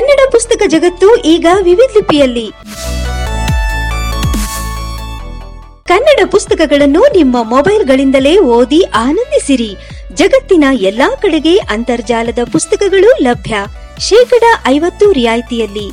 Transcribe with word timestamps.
ಕನ್ನಡ 0.00 0.32
ಪುಸ್ತಕ 0.32 0.62
ಜಗತ್ತು 0.66 1.16
ಈಗ 1.16 1.46
ವಿವಿಧ 1.62 1.90
ಲಿಪಿಯಲ್ಲಿ. 1.94 2.50
ಕನ್ನಡ 5.84 6.28
ಪುಸ್ತಕಗಳನ್ನು 6.30 7.16
ನಿಮ್ಮ 7.16 7.42
ಮೊಬೈಲ್ಗಳಿಂದಲೇ 7.42 8.38
ಓದಿ 8.38 8.82
ಆನಂದಿಸಿರಿ. 8.82 9.76
ಜಗತ್ತಿನ 10.14 10.64
ಎಲ್ಲಾ 10.80 11.14
ಕಡೆಗೆ 11.14 11.56
ಅಂತರ್ಜಾಲದ 11.56 12.38
ಪುಸ್ತಕಗಳು 12.52 13.22
ಲಭ್ಯ. 13.22 13.56
ಶೇಕಡ 13.98 14.42
ಐವತ್ತು 14.68 15.12
ರಿಯಾಯಿತಿಯಲ್ಲಿ. 15.12 15.90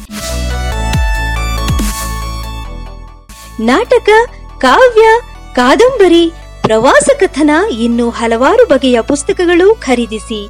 ನಾಟಕ, 3.60 4.10
ಕಾವ್ಯ, 4.58 5.08
ಕಾದಂಬರಿ, 5.56 6.32
ಪ್ರವಾಸ 6.62 7.10
ಕಥನ 7.20 7.50
ಇನ್ನು 7.80 8.10
ಹಲವಾರು 8.10 8.68
ಬಗೆಯ 8.68 9.02
ಪುಸ್ತಕಗಳು 9.02 9.76
ಖರೀದಿಸಿ. 9.76 10.48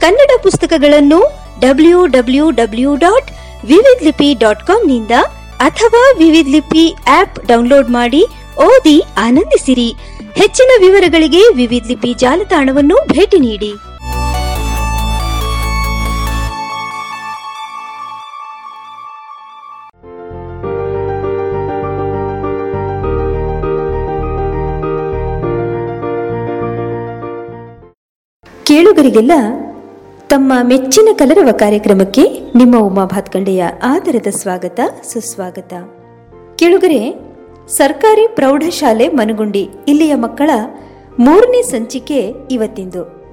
ಕನ್ನಡ 0.00 0.40
ಪುಸ್ತಕಗಳನ್ನು 0.42 1.39
ಡಬ್ಲ್ಯೂ 1.60 2.06
ಡಬ್ಲ್ಯೂ 2.06 2.50
ಡಬ್ಲ್ಯೂ 2.50 2.96
ಡಾಟ್ 2.96 3.30
ವಿವಿಧ 3.66 4.04
ಲಿಪಿ 4.04 4.34
ಡಾಟ್ 4.34 4.66
ಕಾಮ್ನಿಂದ 4.66 5.10
ಅಥವಾ 5.60 6.02
ವಿವಿಧ 6.18 6.48
ಲಿಪಿ 6.48 6.84
ಆಪ್ 7.08 7.46
ಡೌನ್ಲೋಡ್ 7.46 7.90
ಮಾಡಿ 7.90 8.22
ಓದಿ 8.66 9.02
ಆನಂದಿಸಿರಿ. 9.18 9.88
ಹೆಚ್ಚಿನ 10.36 10.70
ವಿವರಗಳಿಗೆ 10.80 11.42
ವಿವಿಧ 11.54 11.86
ಲಿಪಿ 11.86 12.14
ಜಾಲತಾಣವನ್ನು 12.14 12.98
ಭೇಟಿ 13.12 13.38
ನೀಡಿ. 13.38 13.72
ಕೇಳುಗರಿಗೆಲ್ಲ 28.66 29.32
ತಮ್ಮ 30.30 30.52
ಮೆಚ್ಚಿನ 30.62 31.08
ಕಲರವ 31.12 31.48
ಕಾರ್ಯಕ್ರಮಕ್ಕೆ 31.52 32.22
ನಿಮ್ಮ 32.54 32.78
ಉಮಾ 32.78 33.04
ಭಾತ್ಕಂಡೆಯ 33.04 33.64
ಆದರದ 33.82 34.26
ಸ್ವಾಗತ, 34.30 34.80
ಸುಸ್ವಾಗತ. 35.02 35.72
ಕೆಳಗರೆ, 36.56 37.14
ಸರ್ಕಾರಿ 37.68 38.28
ಪ್ರೌಢಶಾಲೆ 38.28 39.08
ಮನಗುಂಡಿ 39.08 39.68
ಇಲ್ಲಿಯ 39.88 40.14
ಮಕ್ಕಳ 40.14 40.50
ಮೂರನೇ 41.18 41.62
ಸಂಚಿಕೆ 41.62 42.34
ಇವತ್ತಿಂದು. 42.50 43.24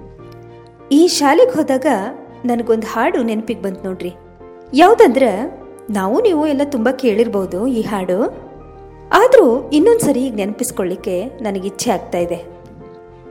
ಈ 0.92 1.08
ಶಾಲೆಗೆ 1.08 1.52
ಹೋದಾಗ 1.52 1.86
ನನಗೊಂದು 2.46 2.88
ಹಾಡು 2.88 3.24
ನೆನಪಿಗೆ 3.24 3.62
ಬಂತು 3.62 3.84
ನೋಡ್ರಿ. 3.84 4.14
ಯಾವುದಂದ್ರೆ, 4.74 5.62
ನಾವು 5.90 6.22
ನೀವು 6.22 6.48
ಎಲ್ಲ 6.48 6.62
ತುಂಬ 6.66 6.90
ಕೇಳಿರ್ಬೋದು 6.90 7.68
ಈ 7.68 7.82
ಹಾಡು. 7.82 8.26
ಆದರೂ 9.14 9.70
ಇನ್ನೊಂದ್ಸರಿ 9.74 10.24
ಈಗ 10.24 10.36
ನೆನಪಿಸ್ಕೊಳ್ಳಿಕ್ಕೆ 10.36 11.26
ನನಗೆ 11.26 11.68
ಇಚ್ಛೆ 11.68 11.92
ಆಗ್ತಾ 11.92 12.18
ಇದೆ. 12.18 12.36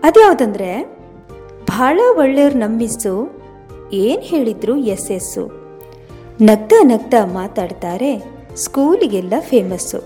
ಅದ್ಯಾವುದಂದ್ರೆ, 0.03 0.99
ಭಾಳ 1.65 2.01
ಒಳ್ಳೆಯವ್ರು 2.17 2.59
ನಂಬಿಸು 2.59 3.36
ಏನು 3.93 4.21
ಹೇಳಿದ್ರು 4.21 4.77
ಎಸ್ 4.77 5.11
ಎಸ್ಸು 5.11 5.67
ನಗ್ತಾ 6.41 6.83
ನಗ್ತಾ 6.83 7.25
ಮಾತಾಡ್ತಾರೆ, 7.25 8.25
ಸ್ಕೂಲಿಗೆಲ್ಲ 8.57 9.35
ಫೇಮಸ್ಸು. 9.41 9.99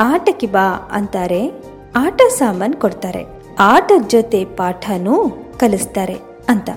ಆಟಕ್ಕೆ 0.00 0.46
ಬಾ 0.46 0.88
ಅಂತಾರೆ, 0.92 1.48
ಆಟ 1.96 2.20
ಸಾಮಾನು 2.38 2.76
ಕೊಡ್ತಾರೆ, 2.76 3.24
ಆಟದ 3.58 4.08
ಜೊತೆ 4.08 4.44
ಪಾಠನೂ 4.44 5.28
ಕಲಿಸ್ತಾರೆ 5.58 6.16
ಅಂತ. 6.48 6.70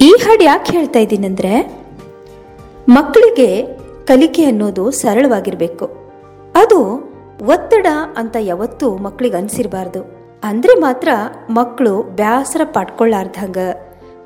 ಈ 0.00 0.10
ಹಾಡು 0.10 0.44
ಯಾಕೆ 0.44 0.72
ಹೇಳ್ತಾ 0.72 0.98
ಇದ್ದೀನಂದ್ರೆ 0.98 1.82
ಮಕ್ಕಳಿಗೆ 2.88 3.66
ಕಲಿಕೆ 4.06 4.44
ಅನ್ನೋದು 4.44 4.90
ಸರಳವಾಗಿರಬೇಕು. 4.90 5.86
ಅದು 6.54 6.80
ಒತ್ತಡ 7.46 7.86
ಅಂತ 8.16 8.36
ಯಾವತ್ತೂ 8.40 8.96
ಮಕ್ಕಳಿಗೆ 8.96 9.36
ಅನಿಸಿರಬಾರ್ದು. 9.36 10.16
ಅಂದ್ರೆ 10.42 10.74
ಮಾತ್ರ 10.80 11.08
ಮಕ್ಕಳು 11.50 12.02
ಬ್ಯಾಸರ 12.02 12.60
ಪಡ್ಕೊಳ್ಳಾರ್ದಂಗ 12.64 13.58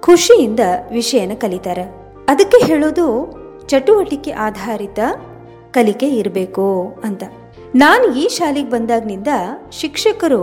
ಖುಷಿಯಿಂದ 0.02 0.60
ವಿಷಯನ 0.92 1.32
ಕಲಿತಾರೆ. 1.34 1.84
ಅದಕ್ಕೆ 2.28 2.58
ಹೇಳೋದು 2.64 3.06
ಚಟುವಟಿಕೆ 3.66 4.30
ಆಧಾರಿತ 4.30 4.98
ಕಲಿಕೆ 5.70 6.08
ಇರಬೇಕು 6.08 6.66
ಅಂತ. 7.04 7.22
ನಾನು 7.74 8.14
ಈ 8.14 8.28
ಶಾಲೆಗೆ 8.28 8.70
ಬಂದಾಗಿನಿಂದ 8.70 9.28
ಶಿಕ್ಷಕರು 9.72 10.42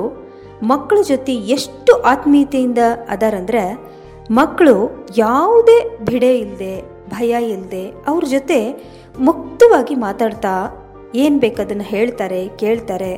ಮಕ್ಕಳ 0.64 0.98
ಜೊತೆ 1.08 1.34
ಎಷ್ಟು 1.34 2.02
ಆತ್ಮೀಯತೆಯಿಂದ 2.02 2.78
ಅದಾರಂದ್ರೆ 3.10 3.64
ಮಕ್ಕಳು 4.32 5.06
ಯಾವುದೇ 5.18 5.98
ಬಿಡೆ 6.06 6.40
ಇಲ್ಲದೆ 6.40 6.74
ಭಯ 7.10 7.36
ಇಲ್ಲದೆ 7.50 7.84
ಅವ್ರ 8.08 8.24
ಜೊತೆ 8.30 8.60
ಮುಕ್ತವಾಗಿ 9.20 9.96
ಮಾತಾಡ್ತಾ 9.96 10.54
ಏನು 11.16 11.40
ಬೇಕದನ್ನು 11.40 11.84
ಹೇಳ್ತಾರೆ, 11.84 12.48
ಕೇಳ್ತಾರೆ. 12.48 13.12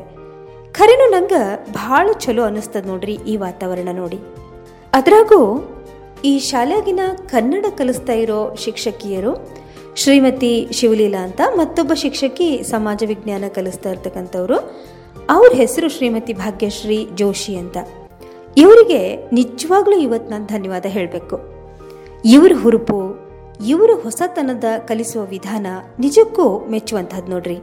ಖರೇನು 0.71 1.11
ನಂಗೆ 1.11 1.73
ಭಾಳ 1.73 2.09
ಚಲೋ 2.19 2.43
ಅನ್ನಿಸ್ತದೆ 2.43 2.87
ನೋಡ್ರಿ 2.87 3.13
ಈ 3.27 3.37
ವಾತಾವರಣ 3.37 3.89
ನೋಡಿ. 3.91 4.19
ಅದ್ರಾಗೂ 4.93 5.39
ಈ 6.25 6.39
ಶಾಲೆಗಿನ 6.39 6.99
ಕನ್ನಡ 7.29 7.65
ಕಲಿಸ್ತಾ 7.77 8.13
ಇರೋ 8.13 8.55
ಶಿಕ್ಷಕಿಯರು 8.55 9.59
ಶ್ರೀಮತಿ 9.95 10.67
ಶಿವಲೀಲಾ 10.71 11.23
ಅಂತ 11.23 11.41
ಮತ್ತೊಬ್ಬ 11.55 11.93
ಶಿಕ್ಷಕಿ 11.93 12.61
ಸಮಾಜ 12.63 13.03
ವಿಜ್ಞಾನ 13.07 13.43
ಕಲಿಸ್ತಾ 13.55 13.89
ಇರ್ತಕ್ಕಂಥವ್ರು. 13.89 14.57
ಅವ್ರ 15.29 15.53
ಹೆಸರು 15.55 15.89
ಶ್ರೀಮತಿ 15.89 16.33
ಭಾಗ್ಯಶ್ರೀ 16.33 17.07
ಜೋಶಿ 17.15 17.55
ಅಂತ. 17.55 17.77
ಇವರಿಗೆ 18.57 19.15
ನಿಜವಾಗ್ಲೂ 19.33 19.97
ಇವತ್ತು 19.97 20.31
ನಾನು 20.31 20.45
ಧನ್ಯವಾದ 20.45 20.85
ಹೇಳಬೇಕು. 20.85 21.39
ಇವ್ರ 22.25 22.53
ಹುರುಪು, 22.61 23.29
ಇವರು 23.67 23.99
ಹೊಸತನದ 23.99 24.63
ಕಲಿಸುವ 24.87 25.25
ವಿಧಾನ 25.25 25.67
ನಿಜಕ್ಕೂ 25.99 26.65
ಮೆಚ್ಚುವಂಥದ್ದು 26.69 27.31
ನೋಡ್ರಿ. 27.31 27.55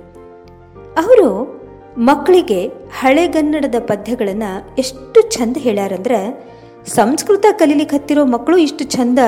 ಅವರು 0.96 1.60
ಮಕ್ಕಳಿಗೆ 1.98 2.68
ಹಳೆಗನ್ನಡದ 2.68 3.74
ಪದ್ಯಗಳನ್ನು 3.78 4.76
ಎಷ್ಟು 4.78 5.20
ಚಂದ 5.20 5.56
ಹೇಳ್ಯಾರಂದ್ರೆ 5.56 6.46
ಸಂಸ್ಕೃತ 6.94 7.46
ಕಲೀಲಿಕ್ಕೆ 7.50 7.96
ಹತ್ತಿರೋ 7.96 8.24
ಮಕ್ಕಳು 8.24 8.56
ಇಷ್ಟು 8.56 8.84
ಚಂದ 8.84 9.18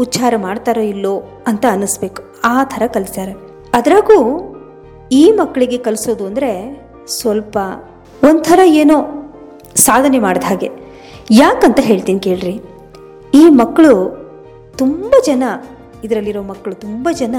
ಉಚ್ಚಾರ 0.00 0.34
ಮಾಡ್ತಾರೋ 0.36 0.80
ಇಲ್ಲೋ 0.80 1.12
ಅಂತ 1.46 1.64
ಅನ್ನಿಸ್ಬೇಕು. 1.70 2.22
ಆ 2.44 2.64
ಥರ 2.64 2.82
ಕಲಿಸ್ಯಾರ. 2.86 3.28
ಅದ್ರಾಗೂ 3.74 4.18
ಈ 5.12 5.30
ಮಕ್ಕಳಿಗೆ 5.30 5.78
ಕಲಿಸೋದು 5.78 6.26
ಅಂದರೆ 6.26 6.50
ಸ್ವಲ್ಪ 7.06 7.58
ಒಂಥರ 8.24 8.60
ಏನೋ 8.64 8.96
ಸಾಧನೆ 9.76 10.18
ಮಾಡಿದ 10.18 10.42
ಹಾಗೆ. 10.42 10.70
ಯಾಕಂತ 11.30 11.80
ಹೇಳ್ತೀನಿ 11.80 12.20
ಕೇಳ್ರಿ. 12.20 12.60
ಈ 13.34 13.48
ಮಕ್ಕಳು 13.48 13.94
ತುಂಬ 14.78 15.14
ಜನ, 15.26 15.42
ಇದರಲ್ಲಿರೋ 16.04 16.42
ಮಕ್ಕಳು 16.42 16.74
ತುಂಬ 16.74 17.08
ಜನ, 17.12 17.36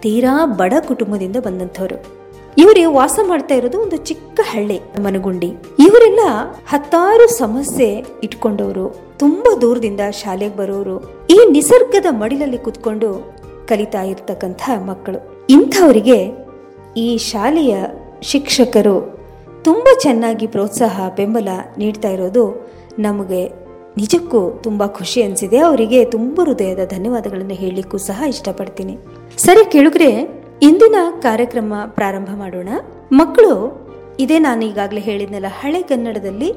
ತೀರಾ 0.00 0.46
ಬಡ 0.46 0.72
ಕುಟುಂಬದಿಂದ 0.88 1.36
ಬಂದಂಥವ್ರು. 1.36 2.21
ಇವರು 2.58 2.92
ವಾಸ 2.92 3.18
ಮಾಡ್ತಾ 3.22 3.54
ಇರೋದು 3.54 3.80
ಒಂದು 3.80 3.96
ಚಿಕ್ಕ 3.96 4.40
ಹಳ್ಳಿ, 4.42 4.80
ಮನಗುಂಡಿ. 5.00 5.46
ಇವರೆಲ್ಲ 5.78 6.20
ಹತ್ತಾರು 6.68 7.26
ಸಮಸ್ಯೆ 7.28 8.04
ಇಟ್ಕೊಂಡವರು, 8.22 8.96
ತುಂಬಾ 9.18 9.60
ದೂರದಿಂದ 9.60 10.00
ಶಾಲೆಗೆ 10.10 10.56
ಬರೋರು. 10.56 11.26
ಈ 11.26 11.38
ನಿಸರ್ಗದ 11.50 12.06
ಮಡಿಲಲ್ಲಿ 12.10 12.58
ಕುತ್ಕೊಂಡು 12.58 13.32
ಕಲಿತಾ 13.66 14.02
ಇರ್ತಕ್ಕಂಥ 14.02 14.62
ಮಕ್ಕಳು. 14.86 15.46
ಇಂಥವರಿಗೆ 15.50 16.18
ಈ 16.96 17.16
ಶಾಲೆಯ 17.16 17.76
ಶಿಕ್ಷಕರು 18.22 18.96
ತುಂಬ 19.64 19.88
ಚೆನ್ನಾಗಿ 20.02 20.46
ಪ್ರೋತ್ಸಾಹ, 20.46 21.08
ಬೆಂಬಲ 21.16 21.48
ನೀಡ್ತಾ 21.78 22.08
ಇರೋದು 22.08 22.68
ನಮಗೆ 22.98 23.48
ನಿಜಕ್ಕೂ 23.96 24.60
ತುಂಬ 24.62 24.86
ಖುಷಿ 24.86 25.22
ಅನಿಸಿದೆ. 25.22 25.58
ಅವರಿಗೆ 25.58 26.04
ತುಂಬ 26.04 26.40
ಹೃದಯದ 26.44 26.78
ಧನ್ಯವಾದಗಳನ್ನು 26.90 27.54
ಹೇಳಲಿಕ್ಕೂ 27.54 27.98
ಸಹ 27.98 28.22
ಇಷ್ಟಪಡ್ತೀನಿ. 28.28 28.98
ಸರಿ, 29.38 29.70
ಕೇಳುಗ್ರೆ 29.70 30.41
ಇಂದಿನ 30.66 30.96
ಕಾರ್ಯಕ್ರಮ 31.20 31.72
ಪ್ರಾರಂಭ 31.86 32.30
ಮಾಡೋಣ. 32.34 32.68
ಮಕ್ಕಳು, 33.12 33.54
ಇದೇ 34.20 34.36
ನಾನು 34.38 34.62
ಈಗಾಗಲೇ 34.64 35.00
ಹೇಳಿದ್ನಲ್ಲ, 35.00 35.48
ಹಳೆ 35.60 35.80
ಕನ್ನಡದಲ್ಲಿ 35.82 36.50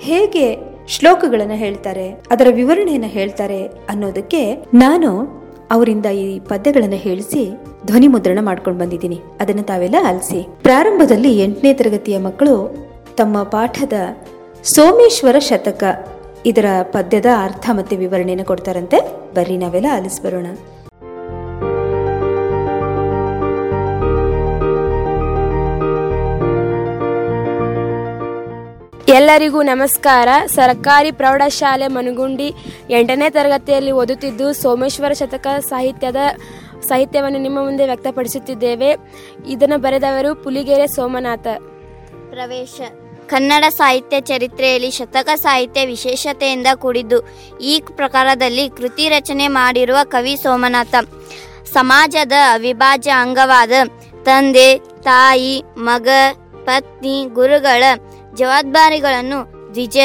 ಹೇಗೆ 0.00 0.44
ಶ್ಲೋಕಗಳನ್ನು 0.88 1.54
ಹೇಳ್ತಾರೆ, 1.54 2.06
ಅದರ 2.30 2.46
ವಿವರಣೆಯನ್ನು 2.50 3.10
ಹೇಳ್ತಾರೆ 3.16 3.60
ಅನ್ನೋದಕ್ಕೆ 3.66 4.42
ನಾನು 4.74 5.10
ಅವರಿಂದ 5.70 6.06
ಈ 6.22 6.24
ಪದ್ಯಗಳನ್ನು 6.52 6.96
ಹೇಳಿಸಿ 6.96 7.42
ಧ್ವನಿ 7.86 8.06
ಮುದ್ರಣ 8.06 8.38
ಮಾಡ್ಕೊಂಡು 8.42 8.78
ಬಂದಿದ್ದೀನಿ. 8.80 9.18
ಅದನ್ನು 9.40 9.62
ತಾವೆಲ್ಲ 9.62 9.98
ಆಲಿಸಿ. 10.08 10.40
ಪ್ರಾರಂಭದಲ್ಲಿ 10.62 11.32
ಎಂಟನೇ 11.44 11.72
ತರಗತಿಯ 11.74 12.18
ಮಕ್ಕಳು 12.18 12.56
ತಮ್ಮ 13.16 13.42
ಪಾಠದ 13.42 13.98
ಸೋಮೇಶ್ವರ 14.74 15.36
ಶತಕ 15.38 15.84
ಇದರ 16.46 16.66
ಪದ್ಯದ 16.82 17.26
ಅರ್ಥ 17.44 17.66
ಮತ್ತೆ 17.72 17.96
ವಿವರಣೆಯನ್ನು 17.96 18.44
ಕೊಡ್ತಾರಂತೆ. 18.44 19.00
ಬರ್ರಿ, 19.34 19.56
ನಾವೆಲ್ಲ 19.56 19.88
ಆಲಿಸಿ 19.92 20.20
ಎಲ್ಲರಿಗೂ 29.14 29.62
ನಮಸ್ಕಾರ. 29.62 30.28
ಸರ್ಕಾರಿ 30.46 31.12
ಪ್ರೌಢಶಾಲೆ 31.12 31.86
ಮನಗುಂಡಿ 31.86 32.54
ಎಂಟನೇ 32.90 33.30
ತರಗತಿಯಲ್ಲಿ 33.30 33.92
ಓದುತ್ತಿದ್ದು 33.92 34.52
ಸೋಮೇಶ್ವರ 34.52 35.12
ಶತಕ 35.12 35.46
ಸಾಹಿತ್ಯದ 35.60 36.16
ಸಾಹಿತ್ಯವನ್ನು 36.88 37.38
ನಿಮ್ಮ 37.38 37.64
ಮುಂದೆ 37.64 37.86
ವ್ಯಕ್ತಪಡಿಸುತ್ತಿದ್ದೇವೆ. 37.86 38.96
ಇದನ್ನು 39.48 39.78
ಬರೆದವರು 39.78 40.34
ಪುಲಿಗೆರೆ 40.34 40.86
ಸೋಮನಾಥ. 40.86 41.46
ಪ್ರವೇಶ. 42.30 42.80
ಕನ್ನಡ 43.26 43.64
ಸಾಹಿತ್ಯ 43.68 44.20
ಚರಿತ್ರೆಯಲ್ಲಿ 44.20 44.90
ಶತಕ 44.90 45.28
ಸಾಹಿತ್ಯ 45.34 45.86
ವಿಶೇಷತೆಯಿಂದ 45.86 46.66
ಕೂಡಿದ್ದು 46.74 47.28
ಈ 47.60 47.82
ಪ್ರಕಾರದಲ್ಲಿ 47.96 48.68
ಕೃತಿ 48.68 49.08
ರಚನೆ 49.08 49.48
ಮಾಡಿರುವ 49.48 49.96
ಕವಿ 50.04 50.36
ಸೋಮನಾಥ. 50.36 50.94
ಸಮಾಜದ 51.72 52.32
ಅವಿಭಾಜ್ಯ 52.52 53.10
ಅಂಗವಾದ 53.10 53.72
ತಂದೆ, 54.22 54.78
ತಾಯಿ, 54.78 55.62
ಮಗ, 55.78 56.08
ಪತ್ನಿ, 56.64 57.26
ಗುರುಗಳ 57.32 57.84
ಜವಾಬ್ದಾರಿಗಳನ್ನು 58.34 59.70
ದ್ವಿಜ, 59.70 59.96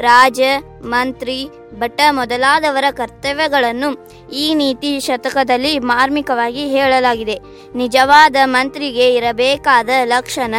ರಾಜ, 0.00 0.40
ಮಂತ್ರಿ, 0.82 1.48
ಭಟ 1.78 2.00
ಮೊದಲಾದವರ 2.10 2.84
ಕರ್ತವ್ಯಗಳನ್ನು 2.90 4.06
ಈ 4.32 4.54
ನೀತಿ 4.54 5.00
ಶತಕದಲ್ಲಿ 5.00 5.78
ಮಾರ್ಮಿಕವಾಗಿ 5.78 6.66
ಹೇಳಲಾಗಿದೆ. 6.66 7.38
ನಿಜವಾದ 7.74 8.36
ಮಂತ್ರಿಗೆ 8.44 9.14
ಇರಬೇಕಾದ 9.14 9.88
ಲಕ್ಷಣ 10.04 10.54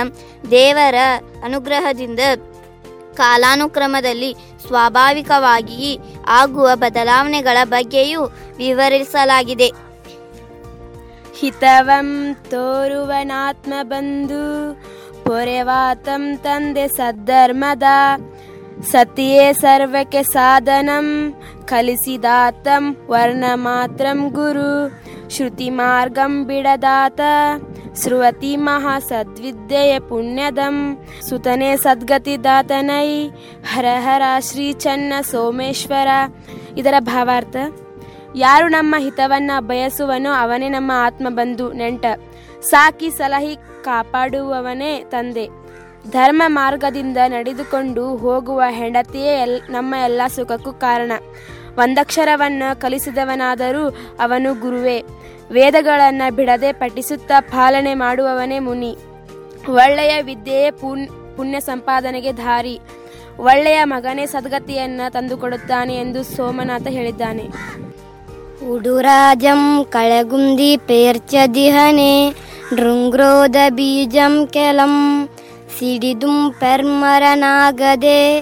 ದೇವರ 0.52 0.96
ಅನುಗ್ರಹದಿಂದ 1.44 2.20
ಕಾಲಾನುಕ್ರಮದಲ್ಲಿ 3.16 4.36
ಸ್ವಾಭಾವಿಕವಾಗಿ 4.68 6.00
ಆಗುವ 6.28 6.70
ಬದಲಾವಣೆಗಳ 6.76 7.58
ಬಗ್ಗೆಯೂ 7.64 8.24
ವಿವರಿಸಲಾಗಿದೆ. 8.58 9.72
ಹಿತವಂ 11.40 12.36
ತೋರುವನಾತ್ಮ 12.50 13.74
ಬಂಧು 13.84 14.72
ಪೊರೆವಾತಂ 15.32 16.38
ತಂದೆ 16.38 16.88
ಸದ್ಧರ್ಮದ. 16.88 17.84
ಸತಿಯೇ 18.92 19.54
ಸರ್ವಕ್ಕೆ 19.54 20.24
ಸಾಧನಂ. 20.24 21.08
ಕಲಿಸಿದಾತಂ 21.66 22.84
ವರ್ಣ 23.10 23.44
ಮಾತ್ರಂ 23.54 24.20
ಗುರು. 24.30 24.72
ಶ್ರುತಿ 25.30 25.70
ಮಾರ್ಗಂ 25.70 26.34
ಬಿಡದಾತ. 26.44 27.22
ಶ್ರುವತಿ 28.02 28.56
ಮಹಾ 28.58 29.00
ಸದ್ವಿದ್ಯೆಯ 29.00 30.00
ಪುಣ್ಯದಂ. 30.00 30.76
ಸುತನೆ 31.30 31.78
ಸದ್ಗತಿದಾತನೈ 31.78 33.30
ಹರ 33.66 33.86
ಹರ 34.00 34.24
ಶ್ರೀ 34.40 34.68
ಚನ್ನ 34.74 35.14
ಸೋಮೇಶ್ವರ. 35.32 36.08
ಇದರ 36.78 36.94
ಭಾವಾರ್ಥ, 37.00 37.56
ಯಾರು 38.36 38.68
ನಮ್ಮ 38.68 38.96
ಹಿತವನ್ನ 38.98 39.52
ಬಯಸುವನೋ 39.60 40.32
ಅವನೇ 40.34 40.70
ನಮ್ಮ 40.70 40.92
ಆತ್ಮ 40.96 41.28
ಬಂಧು. 41.30 41.72
ನೆಂಟ, 41.74 42.06
ಸಾಕಿ 42.62 43.10
ಸಲಹಿ 43.10 43.56
ಕಾಪಾಡುವವನೇ 43.84 45.04
ತಂದೆ. 45.10 45.46
ಧರ್ಮ 46.10 46.44
ಮಾರ್ಗದಿಂದ 46.48 47.18
ನಡೆದುಕೊಂಡು 47.28 48.16
ಹೋಗುವ 48.16 48.62
ಹೆಂಡತಿಯೇ 48.70 49.34
ಎಲ್, 49.42 49.62
ನಮ್ಮ 49.70 49.96
ಎಲ್ಲ 50.04 50.22
ಸುಖಕ್ಕೂ 50.36 50.72
ಕಾರಣ. 50.72 51.12
ಒಂದಕ್ಷರವನ್ನು 51.78 52.82
ಕಲಿಸಿದವನಾದರೂ 52.82 53.90
ಅವನು 54.20 54.62
ಗುರುವೇ. 54.62 55.04
ವೇದಗಳನ್ನು 55.52 56.36
ಬಿಡದೆ 56.36 56.74
ಪಠಿಸುತ್ತಾ 56.74 57.40
ಪಾಲನೆ 57.40 57.94
ಮಾಡುವವನೇ 57.94 58.60
ಮುನಿ. 58.60 58.98
ಒಳ್ಳೆಯ 59.70 60.22
ವಿದ್ಯೆಯೇ 60.22 60.72
ಪುಣ್, 60.72 61.08
ಪುಣ್ಯ 61.38 61.60
ಸಂಪಾದನೆಗೆ 61.60 62.38
ದಾರಿ. 62.38 62.80
ಒಳ್ಳೆಯ 63.40 63.84
ಮಗನೇ 63.84 64.26
ಸದ್ಗತಿಯನ್ನ 64.26 65.02
ತಂದುಕೊಡುತ್ತಾನೆ 65.10 65.96
ಎಂದು 65.96 66.24
ಸೋಮನಾಥ 66.24 66.88
ಹೇಳಿದ್ದಾನೆ. 66.88 67.46
ಉಡುರಾಜಂ 68.70 69.86
ಕಳೆಗುಂದಿ 69.90 70.78
ಪೇರ್ಚದಿಹನೆ 70.78 72.14
ನೃಂಗ್ರೋದ 72.74 73.56
ಬೀಜಂ 73.70 74.48
ಕೆಲಂ, 74.48 75.30
ಸಿಡಿದುಂ 75.80 76.56
ಪೆರ್ಮರನಾಗದೆ 76.60 78.38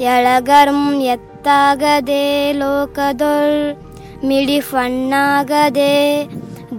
ಎಳಗರಂ 0.00 1.00
ಎತ್ತಾಗದೆ 1.00 2.52
ಲೋಕದೊಳ್ 2.52 3.76
ಮಿಡಿಫಣ್ಣಾಗದೆ 4.24 6.24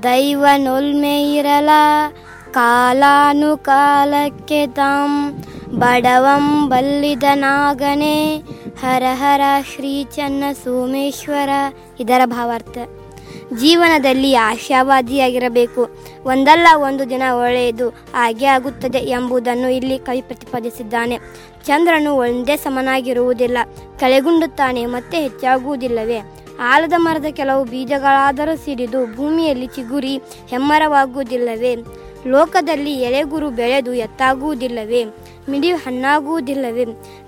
ದೈವ 0.03 0.45
ನೊಲ್ಮೆ 0.57 1.33
ಇರಲ 1.33 1.69
ಕಾಲಾನುಕಾಲಕ್ಕೆ 2.51 4.67
ತಾಂ 4.67 5.41
ಬಡವಂ 5.79 6.69
ಬಲ್ಲಿದನಾಗನೆ 6.69 8.43
ಹರ 8.81 9.03
ಹರ 9.13 9.41
ಶ್ರೀ 9.75 10.03
ಚನ್ನ 10.03 10.43
ಸೋಮೇಶ್ವರ. 10.63 11.49
ಇದರ 11.99 12.21
ಭಾವಾರ್ಥ. 12.25 12.77
ಜೀವನದಲ್ಲಿ 13.53 14.36
ಆಶಾವಾದಿಯಾಗಿರಬೇಕು. 14.36 15.89
ಒಂದಲ್ಲ 16.25 16.68
ಒಂದು 16.75 17.09
ದಿನ 17.09 17.24
ಒಳ್ಳೆಯದು 17.31 17.89
ಹಾಗೆ 17.89 18.45
ಆಗುತ್ತದೆ 18.45 18.97
ಎಂಬುದನ್ನು 18.97 19.69
ಇಲ್ಲಿ 19.69 19.97
ಕವಿ 19.97 20.21
ಪ್ರತಿಪಾದಿಸಿದ್ದಾನೆ. 20.21 21.19
ಚಂದ್ರನು 21.65 22.15
ಒಂದೇ 22.15 22.57
ಸಮನಾಗಿರುವುದಿಲ್ಲ. 22.57 23.57
ಕಳೆಗುಂಡುತ್ತಾನೆ, 24.00 24.86
ಮತ್ತೆ 24.86 25.21
ಹೆಚ್ಚಾಗುವುದಿಲ್ಲವೇ? 25.21 26.21
ಆಲದ 26.59 26.94
ಮರದ 26.97 27.25
ಕೆಲವು 27.31 27.63
ಬೀಜಗಳಾದರೂ 27.63 28.56
ಸಿಡಿದು 28.56 29.15
ಭೂಮಿಯಲ್ಲಿ 29.15 29.68
ಚಿಗುರಿ 29.68 30.18
ಹೆಮ್ಮರವಾಗುವುದಿಲ್ಲವೇ? 30.48 31.75
ಲೋಕದಲ್ಲಿ 32.27 33.01
ಎಲೆಗುರು 33.01 33.50
ಬೆಳೆದು 33.50 33.94
ಎತ್ತಾಗುವುದಿಲ್ಲವೇ? 33.94 35.06
ಮಿಡಿ 35.50 35.72
ಹಣ್ಣಾಗುವುದಿಲ್ಲವೇ? 35.72 36.86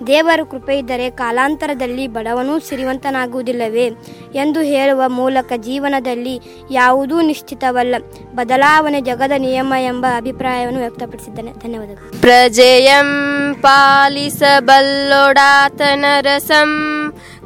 ದೇವರ 0.07 0.39
ಕೃಪೆಯಿದ್ದರೆ 0.51 1.09
ಕಾಲಾಂತರದಲ್ಲಿ 1.09 2.07
ಬಡವನೂ 2.07 2.59
ಸಿರಿವಂತನಾಗುವುದಿಲ್ಲವೇ 2.59 3.91
ಎಂದು 4.35 4.59
ಹೇಳುವ 4.59 5.03
ಮೂಲಕ 5.07 5.53
ಜೀವನದಲ್ಲಿ 5.57 6.41
ಯಾವುದೂ 6.71 7.21
ನಿಶ್ಚಿತವಲ್ಲ. 7.21 7.95
ಬದಲಾವಣೆ 8.35 9.01
ಜಗದ 9.01 9.31
ನಿಯಮ 9.37 9.73
ಎಂಬ 9.79 10.05
ಅಭಿಪ್ರಾಯವನ್ನು 10.17 10.79
ವ್ಯಕ್ತಪಡಿಸಿದ್ದಾನೆ. 10.79 11.51
ಧನ್ಯವಾದಗಳು. 11.51 12.21
ಪ್ರಜೆಯಂ 12.21 13.55
ಪಾಲಿಸಬಲ್ಲೊಡಾತನ 13.61 16.05
ರಸಂ 16.21 16.96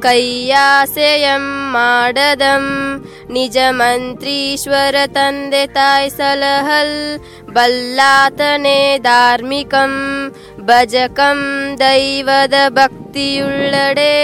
ಕೈಯಾಸೆಯಂ 0.05 1.73
ಮಾಡದಂ 1.73 2.65
ನಿಜ 3.31 3.59
ಮಂತ್ರೀಶ್ವರ 3.79 4.97
ತಂದೆ 5.15 5.65
ತಾಯ್ 5.75 6.11
ಸಲಹಲ್ 6.11 7.19
ಬಲ್ಲಾತನೇ 7.57 8.99
ಧಾರ್ಮಿಕಂ 9.05 9.93
ಭಜಕಂ 10.69 11.41
ದೈವದ 11.81 12.55
ಭಕ್ತಿಯುಳ್ಳಡೆ 12.77 14.15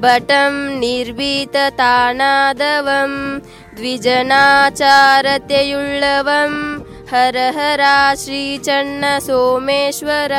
ಬಟಂ 0.00 0.54
ನಿರ್ಭೀತ 0.80 1.56
ತಾನಾದವಂ 1.78 3.12
ದ್ವಿಜನಾಚಾರತೆಯುಳ್ಳವಂ 3.78 6.54
ಹರ 7.10 7.36
ಹರ 7.56 7.82
ಶ್ರೀ 8.22 8.58
ಚನ್ನ 8.58 9.04
ಸೋಮೇಶ್ವರ 9.26 10.32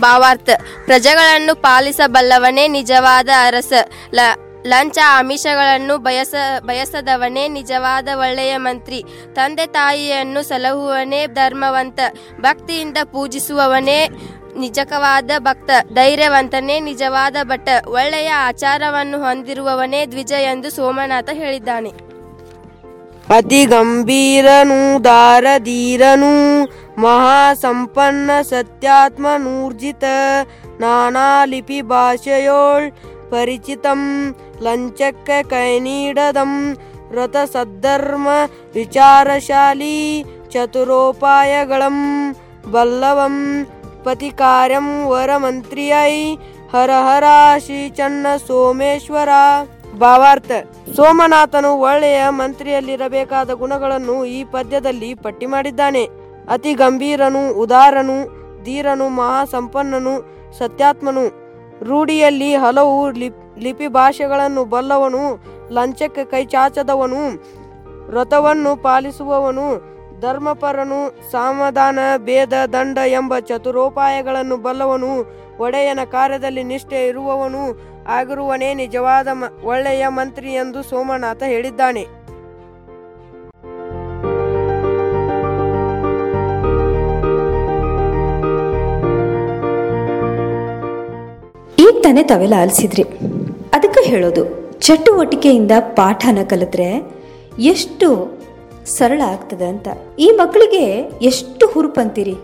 ಭಾವಾರ್ಥ. 0.00 0.48
ಪ್ರಜೆಗಳನ್ನು 0.84 1.54
ಪಾಲಿಸಬಲ್ಲವನೇ 1.54 2.68
ನಿಜವಾದ 2.68 3.28
ಅರಸ. 3.46 3.72
ಲ, 4.14 4.20
ಲಂಚ 4.66 4.98
ಆಮಿಷಗಳನ್ನು 5.06 5.98
ಬಯಸ, 5.98 6.34
ಬಯಸದವನೇ 6.60 7.48
ನಿಜವಾದ 7.48 8.08
ಒಳ್ಳೆಯ 8.14 8.56
ಮಂತ್ರಿ. 8.56 9.04
ತಂದೆ 9.32 9.66
ತಾಯಿಯನ್ನು 9.66 10.42
ಸಲಹುವನೇ 10.42 11.26
ಧರ್ಮವಂತ. 11.26 12.00
ಭಕ್ತಿಯಿಂದ 12.40 12.96
ಪೂಜಿಸುವವನೇ 13.04 14.08
ನಿಜಕವಾದ 14.58 15.30
ಭಕ್ತ. 15.38 15.70
ಧೈರ್ಯವಂತನೇ 15.92 16.80
ನಿಜವಾದ 16.80 17.36
ಭಟ್ಟ. 17.42 17.68
ಒಳ್ಳೆಯ 17.88 18.30
ಆಚಾರವನ್ನು 18.30 19.18
ಹೊಂದಿರುವವನೇ 19.18 20.06
ದ್ವಿಜ 20.06 20.32
ಎಂದು 20.32 20.70
ಸೋಮನಾಥ 20.70 21.30
ಹೇಳಿದ್ದಾನೆ. 21.32 22.04
ಅತಿ 23.36 23.64
ಗಂಭೀರನು 23.64 25.04
ದಾರಧೀರನು 25.04 26.64
ಮಹಾಸಂಪನ್ನ 27.02 28.30
ಸತ್ಯಾತ್ಮನೂರ್ಜಿತ 28.42 30.04
ನಾನಾ 30.80 31.44
ಲಿಪಿ 31.44 31.82
ಭಾಷೆಯೋಳ್ 31.82 32.86
ಪರಿಚಿತಂ, 33.30 34.00
ಲಂಚಕ್ಕೆ 34.62 35.38
ಕೈ 35.42 35.70
ನೀಡದಂ 35.80 36.52
ರಥ 37.12 37.36
ಸದ್ಧರ್ಮ 37.52 38.28
ವಿಚಾರಶಾಲಿ 38.74 39.96
ಚತುರೋಪಾಯಗಳಂ, 40.50 41.98
ಬಲ್ಲವಂ 42.70 43.36
ಪತಿ 44.04 44.30
ಕಾರ್ಯಂ 44.30 44.88
ವರಮಂತ್ರಿಯೈ 45.06 46.16
ಹರ 46.72 46.90
ಹರ 47.08 47.24
ಶ್ರೀ 47.58 47.88
ಚನ್ನ 47.88 48.26
ಸೋಮೇಶ್ವರ. 48.46 49.28
ಭಾವಾರ್ಥ, 50.00 50.50
ಸೋಮನಾಥನು 50.96 51.70
ಒಳ್ಳೆಯ 51.80 52.20
ಮಂತ್ರಿಯಲ್ಲಿರಬೇಕಾದ 52.28 53.50
ಗುಣಗಳನ್ನು 53.50 54.16
ಈ 54.24 54.44
ಪದ್ಯದಲ್ಲಿ 54.44 55.14
ಪಟ್ಟಿ 55.14 55.46
ಮಾಡಿದ್ದಾನೆ. 55.46 56.23
ಅತಿ 56.48 56.74
ಗಂಭೀರನು, 56.74 57.52
ಉದಾರನು, 57.52 58.44
ಧೀರನು, 58.64 59.08
ಮಹಾಸಂಪನ್ನನು, 59.08 60.14
ಸತ್ಯಾತ್ಮನು. 60.58 61.44
ರೂಢಿಯಲ್ಲಿ 61.84 62.54
ಹಲವು 62.54 63.10
ಲಿಪ್, 63.10 63.58
ಲಿಪಿ 63.58 63.88
ಭಾಷೆಗಳನ್ನು 63.88 64.64
ಬಲ್ಲವನು, 64.64 65.42
ಲಂಚಕ್ಕೆ 65.70 66.24
ಕೈಚಾಚದವನು 66.24 67.22
ವ್ರತವನ್ನು 68.06 68.82
ಪಾಲಿಸುವವನು, 68.82 69.94
ಧರ್ಮಪರನು, 70.20 71.30
ಸಮಾಧಾನ, 71.30 71.98
ಭೇದ, 72.16 72.52
ದಂಡ 72.72 72.98
ಎಂಬ 72.98 73.38
ಚತುರೋಪಾಯಗಳನ್ನು 73.38 74.56
ಬಲ್ಲವನು, 74.56 75.24
ಒಡೆಯನ 75.58 75.98
ಕಾರ್ಯದಲ್ಲಿ 76.04 76.62
ನಿಷ್ಠೆ 76.62 77.06
ಇರುವವನು 77.06 77.94
ಆಗಿರುವನೇ 78.08 78.74
ನಿಜವಾದ 78.74 79.28
ಒಳ್ಳೆಯ 79.64 80.08
ಮಂತ್ರಿ 80.08 80.52
ಎಂದು 80.52 80.82
ಸೋಮನಾಥ 80.82 81.42
ಹೇಳಿದ್ದಾನೆ. 81.42 82.23
ಈಗ 91.84 91.94
ತಾನೇ 92.04 92.22
ತಾವೆಲ್ಲ 92.30 92.56
ಆಲಿಸಿದ್ರಿ. 92.64 93.04
ಅದಕ್ಕೆ 93.76 94.00
ಹೇಳೋದು, 94.10 94.42
ಚಟುವಟಿಕೆಯಿಂದ 94.86 95.74
ಪಾಠನ 95.98 96.42
ಕಲಿತ್ರೆ 96.52 96.88
ಎಷ್ಟು 97.72 98.08
ಸರಳ 98.96 99.20
ಆಗ್ತದೆ 99.34 99.66
ಅಂತ. 99.72 99.88
ಈ 100.24 100.28
ಮಕ್ಕಳಿಗೆ 100.40 100.84
ಎಷ್ಟು 101.30 101.64
ಹುರುಪಂತೀರಿ? 101.72 102.34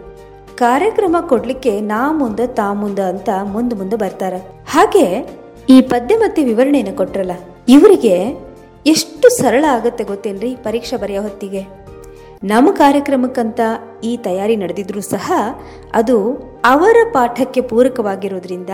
ಕಾರ್ಯಕ್ರಮ 0.63 1.17
ಕೊಡ್ಲಿಕ್ಕೆ 1.33 1.73
ನಾ 1.93 2.01
ಮುಂದೆ, 2.21 2.47
ತಾ 2.59 2.69
ಮುಂದೆ 2.83 3.05
ಅಂತ 3.13 3.29
ಮುಂದೆ 3.55 3.75
ಮುಂದೆ 3.81 3.97
ಬರ್ತಾರ. 4.05 4.35
ಹಾಗೆ 4.75 5.05
ಈ 5.75 5.77
ಪದ್ಯ 5.93 6.15
ಮತ್ತೆ 6.23 6.41
ವಿವರಣೆಯನ್ನು 6.51 6.95
ಕೊಟ್ರಲ್ಲ, 7.01 7.35
ಇವರಿಗೆ 7.75 8.15
ಎಷ್ಟು 8.87 9.27
ಸರಳ 9.41 9.65
ಆಗುತ್ತೆ 9.77 10.05
ಗೊತ್ತೇನ್ರಿ 10.11 10.51
ಪರೀಕ್ಷೆ 10.67 10.97
ಬರೆಯೋ 11.03 11.23
ಹೊತ್ತಿಗೆ? 11.27 11.63
ನಮ್ಮ 12.51 12.69
ಕಾರ್ಯಕ್ರಮಕ್ಕಂತ 12.83 13.61
ಈ 14.11 14.13
ತಯಾರಿ 14.27 14.55
ನಡೆದಿದ್ರೂ 14.63 15.01
ಸಹ 15.15 15.33
ಅದು 16.01 16.17
ಅವರ 16.65 16.97
ಪಾಠಕ್ಕೆ 17.17 17.63
ಪೂರಕವಾಗಿರೋದ್ರಿಂದ 17.71 18.73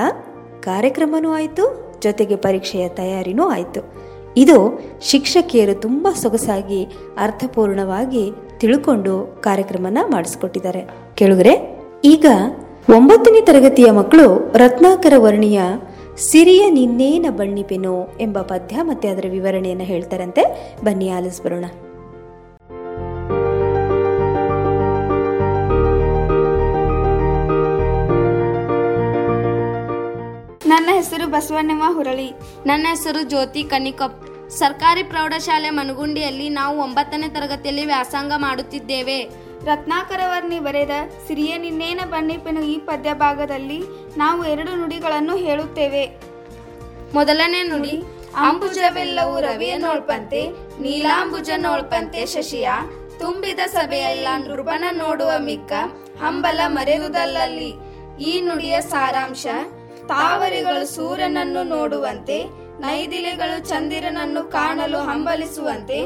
ಕಾರ್ಯಕ್ರಮನೂ 0.67 1.31
ಆಯಿತು, 1.31 1.65
ಜೊತೆಗೆ 2.03 2.37
ಪರೀಕ್ಷೆಯ 2.37 2.89
ತಯಾರಿನೂ 2.89 3.49
ಆಯಿತು. 3.49 3.81
ಇದು 4.37 4.81
ಶಿಕ್ಷಕಿಯರು 5.01 5.81
ತುಂಬ 5.81 6.09
ಸೊಗಸಾಗಿ, 6.23 6.85
ಅರ್ಥಪೂರ್ಣವಾಗಿ 7.19 8.33
ತಿಳ್ಕೊಂಡು 8.59 9.39
ಕಾರ್ಯಕ್ರಮನ 9.41 9.99
ಮಾಡಿಸ್ಕೊಟ್ಟಿದ್ದಾರೆ. 10.07 10.83
ಕೇಳುಗರೆ, 11.15 11.55
ಈಗ 12.05 12.27
ಒಂಬತ್ತನೇ 12.97 13.41
ತರಗತಿಯ 13.41 13.91
ಮಕ್ಕಳು 13.91 14.53
ರತ್ನಾಕರ 14.57 15.13
ವರ್ಣಿಯ 15.17 15.61
ಸಿರಿಯ 16.17 16.71
ನಿನ್ನೇನ 16.71 17.27
ಬಣ್ಣಿಪೆನು 17.31 17.95
ಎಂಬ 18.21 18.39
ಪದ್ಯ 18.39 18.77
ಮತ್ತೆ 18.83 19.09
ಅದರ 19.09 19.25
ವಿವರಣೆಯನ್ನು 19.31 19.85
ಹೇಳ್ತಾರಂತೆ. 19.85 20.43
ಬನ್ನಿ 20.85 21.09
ಆಲಿಸ್ಬರೋಣ 21.09 21.65
ಹೆಸರು 30.97 31.27
ಬಸವಣ್ಣಮ್ಮ 31.35 31.87
ಹುರಳಿ. 31.97 32.29
ನನ್ನ 32.67 32.87
ಹೆಸರು 32.91 33.21
ಜ್ಯೋತಿ 33.23 33.63
ಕನಿಕಪ್ 33.73 34.21
ಸರ್ಕಾರಿ 34.61 35.03
ಪ್ರೌಢಶಾಲೆ 35.03 35.71
ಮನಗುಂಡಿಯಲ್ಲಿ 35.71 36.47
ನಾವು 36.59 36.77
ಒಂಬತ್ತನೇ 36.83 37.29
ತರಗತಿಯಲ್ಲಿ 37.29 37.85
ವ್ಯಾಸಂಗ 37.87 38.33
ಮಾಡುತ್ತಿದ್ದೇವೆ. 38.37 39.19
ರತ್ನಾಕರವರ್ಣಿ 39.69 40.59
ಬರೆದ 40.59 40.91
ಸಿರಿಯ 41.27 41.53
ನಿನ್ನೇನ 41.59 42.03
ಬಣ್ಣಿಪಿನ 42.05 42.59
ಈ 42.73 42.77
ಪದ್ಯ 42.89 43.13
ಭಾಗದಲ್ಲಿ 43.15 43.79
ನಾವು 44.17 44.45
ಎರಡು 44.45 44.73
ನುಡಿಗಳನ್ನು 44.75 45.37
ಹೇಳುತ್ತೇವೆ. 45.37 46.05
ಮೊದಲನೇ 47.15 47.63
ನುಡಿ, 47.63 47.95
ಅಂಬುಜವೆಲ್ಲವೂ 48.47 49.35
ರವಿಯ 49.41 49.75
ನೋಳ್ಪಂತೆ, 49.77 50.43
ನೀಲಾಂಬುಜ 50.83 51.51
ನೋಳ್ಪಂತೆ 51.57 52.23
ಶಶಿಯ. 52.27 52.69
ತುಂಬಿದ 53.19 53.59
ಸಭೆಯೆಲ್ಲ 53.67 54.29
ನೃಪನ 54.45 54.85
ನೋಡುವ 55.03 55.33
ಮಿಕ್ಕ 55.39 55.73
ಹಂಬಲ 56.23 56.61
ಮರೆಯುವುದಲ್ಲಲ್ಲಿ. 56.67 57.71
ಈ 58.31 58.33
ನುಡಿಯ 58.41 58.77
ಸಾರಾಂಶ 58.93 59.47
ತಾವರಿಗಳು 60.09 60.87
ಸೂರ್ಯನನ್ನು 60.87 61.63
ನೋಡುವಂತೆ, 61.63 62.39
ನೈದಿಲೆಗಳು 62.81 63.57
ಚಂದಿರನನ್ನು 63.69 64.43
ಕಾಣಲು 64.45 64.99
ಹಂಬಲಿಸುವಂತೆ, 64.99 65.99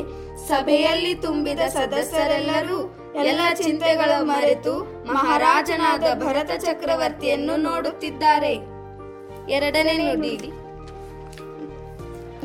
ಸಭೆಯಲ್ಲಿ 0.49 1.14
ತುಂಬಿದ 1.14 1.59
ಸದಸ್ಯರೆಲ್ಲರೂ 1.69 2.78
ಎಲ್ಲ 3.14 3.40
ಚಿಂತೆಗಳ 3.54 4.11
ಮರೆತು 4.21 4.75
ಮಹಾರಾಜನಾದ 5.04 6.04
ಭರತ 6.25 6.50
ಚಕ್ರವರ್ತಿಯನ್ನು 6.64 7.57
ನೋಡುತ್ತಿದ್ದಾರೆ. 7.57 8.54
ಎರಡನೇ 9.57 9.95
ನುಡಿ. 9.99 10.35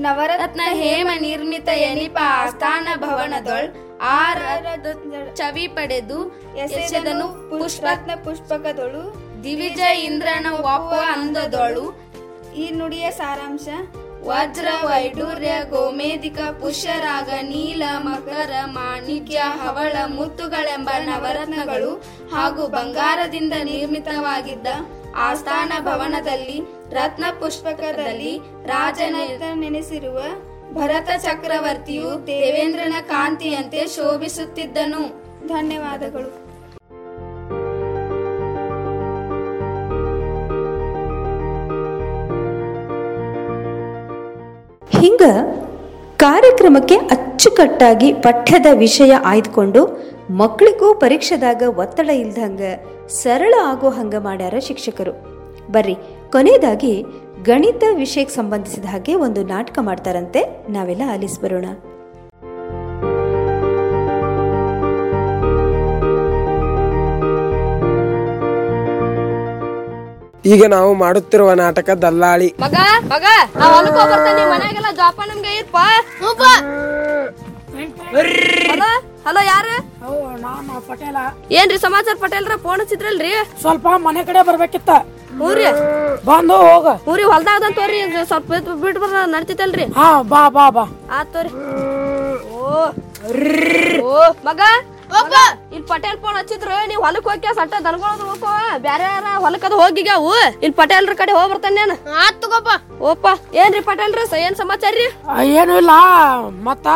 ನವರತ್ನ 0.02 0.62
ಹೇಮ 0.72 1.10
ನಿರ್ಮಿತ 1.20 1.70
ಎನಿಪ 1.90 2.18
ಆಸ್ಥಾನ 2.24 2.88
ಭವನದೊಳ್ 2.96 3.68
ಆರ 4.02 4.40
ಚವಿ 5.34 5.68
ಪಡೆದು 5.68 6.18
ಪುಷ್ಪಕದೊಳು 8.26 9.04
ದಿವಿಜ 9.46 9.80
ಇಂದ್ರನ 9.80 10.48
ಒಪ್ಪ 10.52 10.94
ಅಂದದೊಳು. 10.94 12.06
ಈ 12.56 12.72
ನುಡಿಯ 12.72 13.12
ಸಾರಾಂಶ, 13.12 13.68
ವಜ್ರ 14.24 14.68
ವೈಡೂರ್ಯ 14.84 15.52
ಗೋಮೇಧಿಕ 15.70 16.40
ಪುಷ್ಯರಾಗ 16.42 17.30
ನೀಲ 17.42 17.84
ಮಕರ 17.98 18.52
ಮಾಣಿಕ್ಯ 18.66 19.42
ಹವಳ 19.44 19.98
ಮುತ್ತುಗಳೆಂಬ 20.06 20.90
ನವರತ್ನಗಳು 21.04 21.96
ಹಾಗೂ 22.32 22.68
ಬಂಗಾರದಿಂದ 22.68 23.54
ನಿರ್ಮಿತವಾಗಿದ್ದ 23.64 24.68
ಆಸ್ಥಾನ 25.16 25.72
ಭವನದಲ್ಲಿ 25.80 26.62
ರತ್ನ 26.92 27.26
ಪುಷ್ಪಕದಲ್ಲಿ 27.40 28.38
ರಾಜನ 28.66 29.16
ನೆನೆಸಿರುವ 29.54 30.20
ಭರತ 30.74 31.10
ಚಕ್ರವರ್ತಿಯು 31.18 32.28
ದೇವೇಂದ್ರನ 32.28 32.94
ಕಾಂತಿಯಂತೆ 33.02 33.88
ಶೋಭಿಸುತ್ತಿದ್ದನು. 33.88 35.04
ಧನ್ಯವಾದಗಳು. 35.48 36.45
ಹಿಂಗ 45.06 45.26
ಕಾರ್ಯಕ್ರಮಕ್ಕೆ 46.18 46.96
ಅಚ್ಚುಕಟ್ಟಾಗಿ 46.96 48.14
ಪಠ್ಯದ 48.14 48.66
ವಿಷಯ 48.74 49.14
ಆಯ್ದುಕೊಂಡು 49.26 49.82
ಮಕ್ಕಳಿಗೂ 50.30 50.94
ಪರೀಕ್ಷೆದಾಗ 50.94 51.64
ಒತ್ತಡ 51.78 52.10
ಇಲ್ದಂಗ 52.10 52.62
ಸರಳ 53.08 53.54
ಆಗೋ 53.66 53.90
ಹಂಗ 53.90 54.16
ಮಾಡ್ಯಾರ 54.20 54.54
ಶಿಕ್ಷಕರು. 54.60 55.14
ಬರ್ರಿ, 55.72 55.96
ಕೊನೆಯದಾಗಿ 56.32 57.06
ಗಣಿತ 57.44 57.84
ವಿಷಯಕ್ಕೆ 57.94 58.36
ಸಂಬಂಧಿಸಿದ 58.36 58.86
ಹಾಗೆ 58.86 59.16
ಒಂದು 59.16 59.44
ನಾಟಕ 59.44 59.80
ಮಾಡ್ತಾರಂತೆ. 59.82 60.42
ನಾವೆಲ್ಲ 60.70 61.02
ಆಲಿಸ್ 61.12 61.40
ಬರೋಣ. 61.40 61.66
ಈಗ 70.54 70.64
ನಾವು 70.76 70.90
ಮಾಡುತ್ತಿರುವ 71.04 71.52
ನಾಟಕ 71.62 71.90
ದಲ್ಲಾಳಿ. 72.06 72.48
ಮಗ 72.64 72.76
ಮಗ 73.12 73.26
ನಾ 73.60 73.66
ಹೊಲಕ್ 73.76 73.98
ಹೋಗ್ಬರ್ತೇನೆ 74.00 74.44
ಮನ್ಯಾಗೆಲ್ಲ 74.52 74.90
ಜಾಪ 75.02 75.20
ನಮ್ಗೆ 75.32 75.52
ಇರ್ಪ. 75.62 75.78
ಹಲೋ 79.28 79.42
ಯಾರು? 79.52 79.52
ಯಾರ 79.52 79.68
ನಾನು 80.46 80.74
ಪಟೇಲ. 80.90 81.18
ಏನ್ರಿ 81.60 81.78
ಸಮಾಚಾರ 81.86 82.16
ಪಟೇಲ್ರ? 82.24 82.56
ಫೋನ್ 82.66 82.82
ಹಚ್ಚಿದ್ರಲ್ರಿ? 82.84 83.32
ಸ್ವಲ್ಪ 83.64 83.88
ಮನೆ 84.08 84.22
ಕಡೆ 84.30 84.42
ಬರ್ಬೇಕಿತ್ತ. 84.50 84.90
ಊರಿ 85.48 85.66
ಬಂದು 86.30 86.58
ಹೋಗ. 86.68 86.88
ಊರಿ 87.12 87.24
ಹೊಲ್ದಾಗ 87.32 87.70
ತೋರಿ 87.80 88.00
ಸ್ವಲ್ಪ 88.32 88.52
ಬಿಟ್ಟು 88.84 89.00
ಬರ 89.04 89.24
ನಡ್ತಿತ್ತಲ್ರಿ? 89.36 89.86
ಹಾ 89.98 90.08
ಬಾ 90.34 90.44
ಬಾ 90.58 90.66
ಬಾ. 90.78 90.86
ಆತ್ 91.18 91.32
ತೋರಿ. 91.36 91.52
ಓ 92.60 92.70
ಓ 94.12 94.22
ಮಗ, 94.48 94.62
ಇಲ್ಲಿ 95.74 95.86
ಪಟೇಲ್ 95.92 96.18
ಫೋನ್ 96.24 96.36
ಹಚ್ಚಿದ್ರು 96.40 96.76
ನೀವ್ 96.90 97.02
ಹೊಲಕ್ 97.06 97.28
ಹೋಗ್ಯ 97.30 97.50
ಸಟ್ಟ 97.60 97.74
ದನಗಳದ 97.88 98.24
ಹೋಗೋ. 98.30 98.52
ಬ್ಯಾರೆ 98.86 99.06
ಯಾರ 99.10 99.28
ಹೊಲಕ್ಕದ 99.46 99.76
ಹೋಗಿಗ್ಯಾವು 99.82 100.32
ಇಲ್ಲಿ 100.64 100.76
ಪಟೇಲ್ರ 100.82 101.14
ಕಡೆ 101.22 101.34
ಹೋಗ್ 101.38 101.50
ಬರ್ತಾನೆ 101.54 101.76
ನಾನು. 101.82 101.96
ಆತ್ 102.24 102.38
ತಗೋಪ. 102.44 102.70
ಓಪ 103.10 103.26
ಏನ್ರಿ 103.62 103.82
ಪಟೇಲ್ರ 103.90 104.24
ಸ 104.32 104.36
ಏನ್ 104.46 104.58
ಸಮಾಚಾರ 104.62 104.94
ರೀ? 105.02 105.08
ಏನು 105.62 105.74
ಇಲ್ಲ. 105.82 105.94
ಮತ್ತ 106.68 106.88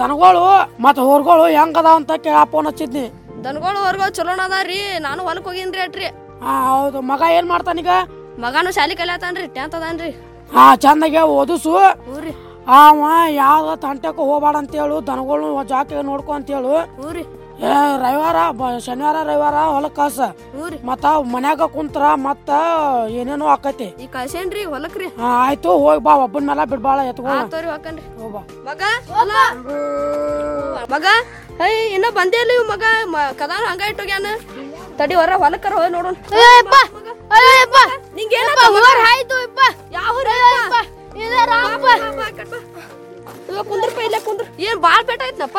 ದನಗಳು 0.00 0.44
ಮತ್ತ 0.86 0.98
ಹೊರ್ಗಳು 1.10 1.44
ಹೆಂಗ್ 1.56 1.78
ಅದಾವ 1.82 1.96
ಅಂತ 2.02 2.12
ಕೇಳ 2.26 2.36
ಫೋನ್ 2.54 2.68
ಹಚ್ಚಿದ್ನಿ. 2.70 3.04
ದನಗಳು 3.46 3.78
ಹೊರ್ಗೋ 3.86 4.08
ಚಲೋನ 4.18 4.40
ಅದಾರಿ 4.48 4.80
ನಾನು 5.06 5.20
ಹೊಲಕ್ 5.28 5.48
ಹೋಗಿನ್ರಿ 5.50 5.82
ಅಟ್ರಿ. 5.86 6.08
ಹಾ 6.44 6.52
ಹೌದು. 6.70 6.98
ಮಗ 7.10 7.22
ಏನ್ 7.38 7.48
ಮಾಡ್ತಾನೀಗ 7.54 7.92
ಮಗನು 8.44 8.70
ಶಾಲಿ 8.78 8.94
ಕಲಿಯತಾನ್ರಿ 9.00 9.46
ಟೆಂತ್ 9.58 9.76
ಅದಾನ್ರಿ 9.80 10.10
ಹಾ 10.54 10.64
ಚಂದಾಗೆ 10.84 11.22
ಓದಿಸು. 11.38 11.74
ಊರಿ 12.14 12.32
ಅವ 12.78 13.04
ಯಾವ್ದ 13.42 13.70
ತಂಟಕ್ಕೆ 13.84 14.22
ಹೋಗ್ಬೇಡ 14.28 14.56
ಅಂತ 14.62 14.72
ಹೇಳು 14.80 14.96
ದನಗಳು 15.08 15.46
ಜಾಕಿಗೆ 15.70 16.02
ನೋಡ್ಕೊ 16.10 16.32
ಅಂತ 16.36 16.48
ಹೇಳು 16.56 16.72
ಊರಿ 17.06 17.24
ಏ 17.62 17.72
ರವಿವಾರ 17.96 18.38
ಬ- 18.52 18.78
ಶನಿವಾರ 18.78 19.16
ರವಿವಾರ 19.22 19.56
ಹೊಲಕ್ 19.68 19.96
ಕಳ್ಸ 19.96 20.20
ಊರಿ 20.60 20.78
ಮತ್ತ 20.84 21.04
ಮನ್ಯಾಗ 21.32 21.66
ಕುಂತ್ರ 21.68 22.02
ಮತ್ತ 22.22 22.50
ಏನೇನೋ 23.12 23.46
ಆಕತಿ. 23.46 23.88
ಈ 24.00 24.06
ಕಳ್ಸೇನ್ರಿ 24.06 24.62
ಹೊಲಕ್ರಿ. 24.64 25.06
ಹಾ 25.20 25.28
ಆಯ್ತು 25.44 25.70
ಹೋಗಿ 25.78 26.00
ಬಾ 26.00 26.14
ಒಬ್ಬನ 26.22 26.44
ಮೇಲೆ 26.50 26.64
ಬಿಡ್ಬಾಳ 26.70 26.98
ಎತ್ಕೊಳ್ಳ 27.10 27.36
ಆತೋರಿ 27.38 27.68
ಹಾಕನ್ರಿ. 27.68 28.04
ಹೋಗ್ಬಾ 28.18 28.42
ಮಗ 28.68 28.82
ಮಗ 30.90 31.06
ಹೇ 31.60 31.68
ಇನ್ನ 31.94 32.06
ಬಂದೇ 32.10 32.38
ಇಲ್ಲ 32.38 32.52
ಇವ್ 32.52 32.66
ಮಗ. 32.70 32.84
ಮ- 33.06 33.32
ಕದಾನ 33.38 33.64
ಹಂಗ 33.66 33.82
ಇಟ್ಟೋಗ್ಯಾನ 33.88 34.28
ತಡಿ 34.98 35.14
ಹೊರ 35.14 35.32
ಹೊಲಕ್ಕರ 35.36 35.72
ಹೋಗಿ 35.74 35.92
ನೋಡೋಣ. 35.92 36.14
ನಿಂಗೆ 38.16 38.40
ಬಾ. 38.62 39.66
ಯಾವ 43.48 43.62
ಕುಂದ್ರಪ್ಪ 43.62 43.98
ಇಲ್ಲೇ 44.00 44.18
ಕುಂದ್ರ. 44.20 44.44
ಏನ್ 44.60 44.78
ಬಾಳ್ 44.80 45.04
ಪೇಟ 45.04 45.20
ಆಯ್ತನಪ್ಪ? 45.22 45.58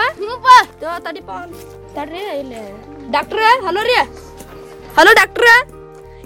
ತಡಿಪ 0.99 1.29
ತಡ್ರಿ 1.95 2.21
ಇಲ್ಲಿ. 2.41 2.61
ಡಾಕ್ಟ್ರ 3.15 3.41
ಹಲೋ 3.67 3.81
ರೀ. 3.89 3.97
ಹಲೋ 4.97 5.11
ಡಾಕ್ಟ್ರ. 5.21 5.47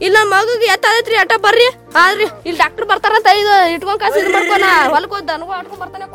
ಇಲ್ಲ 0.05 0.15
ನನ್ನ 0.19 0.31
ಮಗುಗೆ 0.33 0.67
ಎತ್ತಾದೈತ್ರಿ 0.73 1.15
ಅಟ 1.23 1.33
ಬರ್ರಿ. 1.45 1.67
ಆದ್ರಿ 2.01 2.25
ಇಲ್ಲಿ 2.47 2.59
ಡಾಕ್ಟರ್ 2.63 2.85
ಬರ್ತಾರಂತ 2.91 3.29
ಇದು 3.41 3.53
ಇಟ್ಕೊಂಡ್ 3.75 3.99
ಕಾಸು 4.03 4.17
ಇದು 4.21 4.31
ಮಾಡ್ಕೊನ 4.35 4.67
ಹೊಲಕ್ಕೆ 4.95 5.15
ಹೋದ 5.15 5.29
ನನಗೂ 5.35 5.53
ಆಡ್ಕೊಂಡ್ 5.59 5.81
ಬರ್ತಾನೆ. 5.83 6.05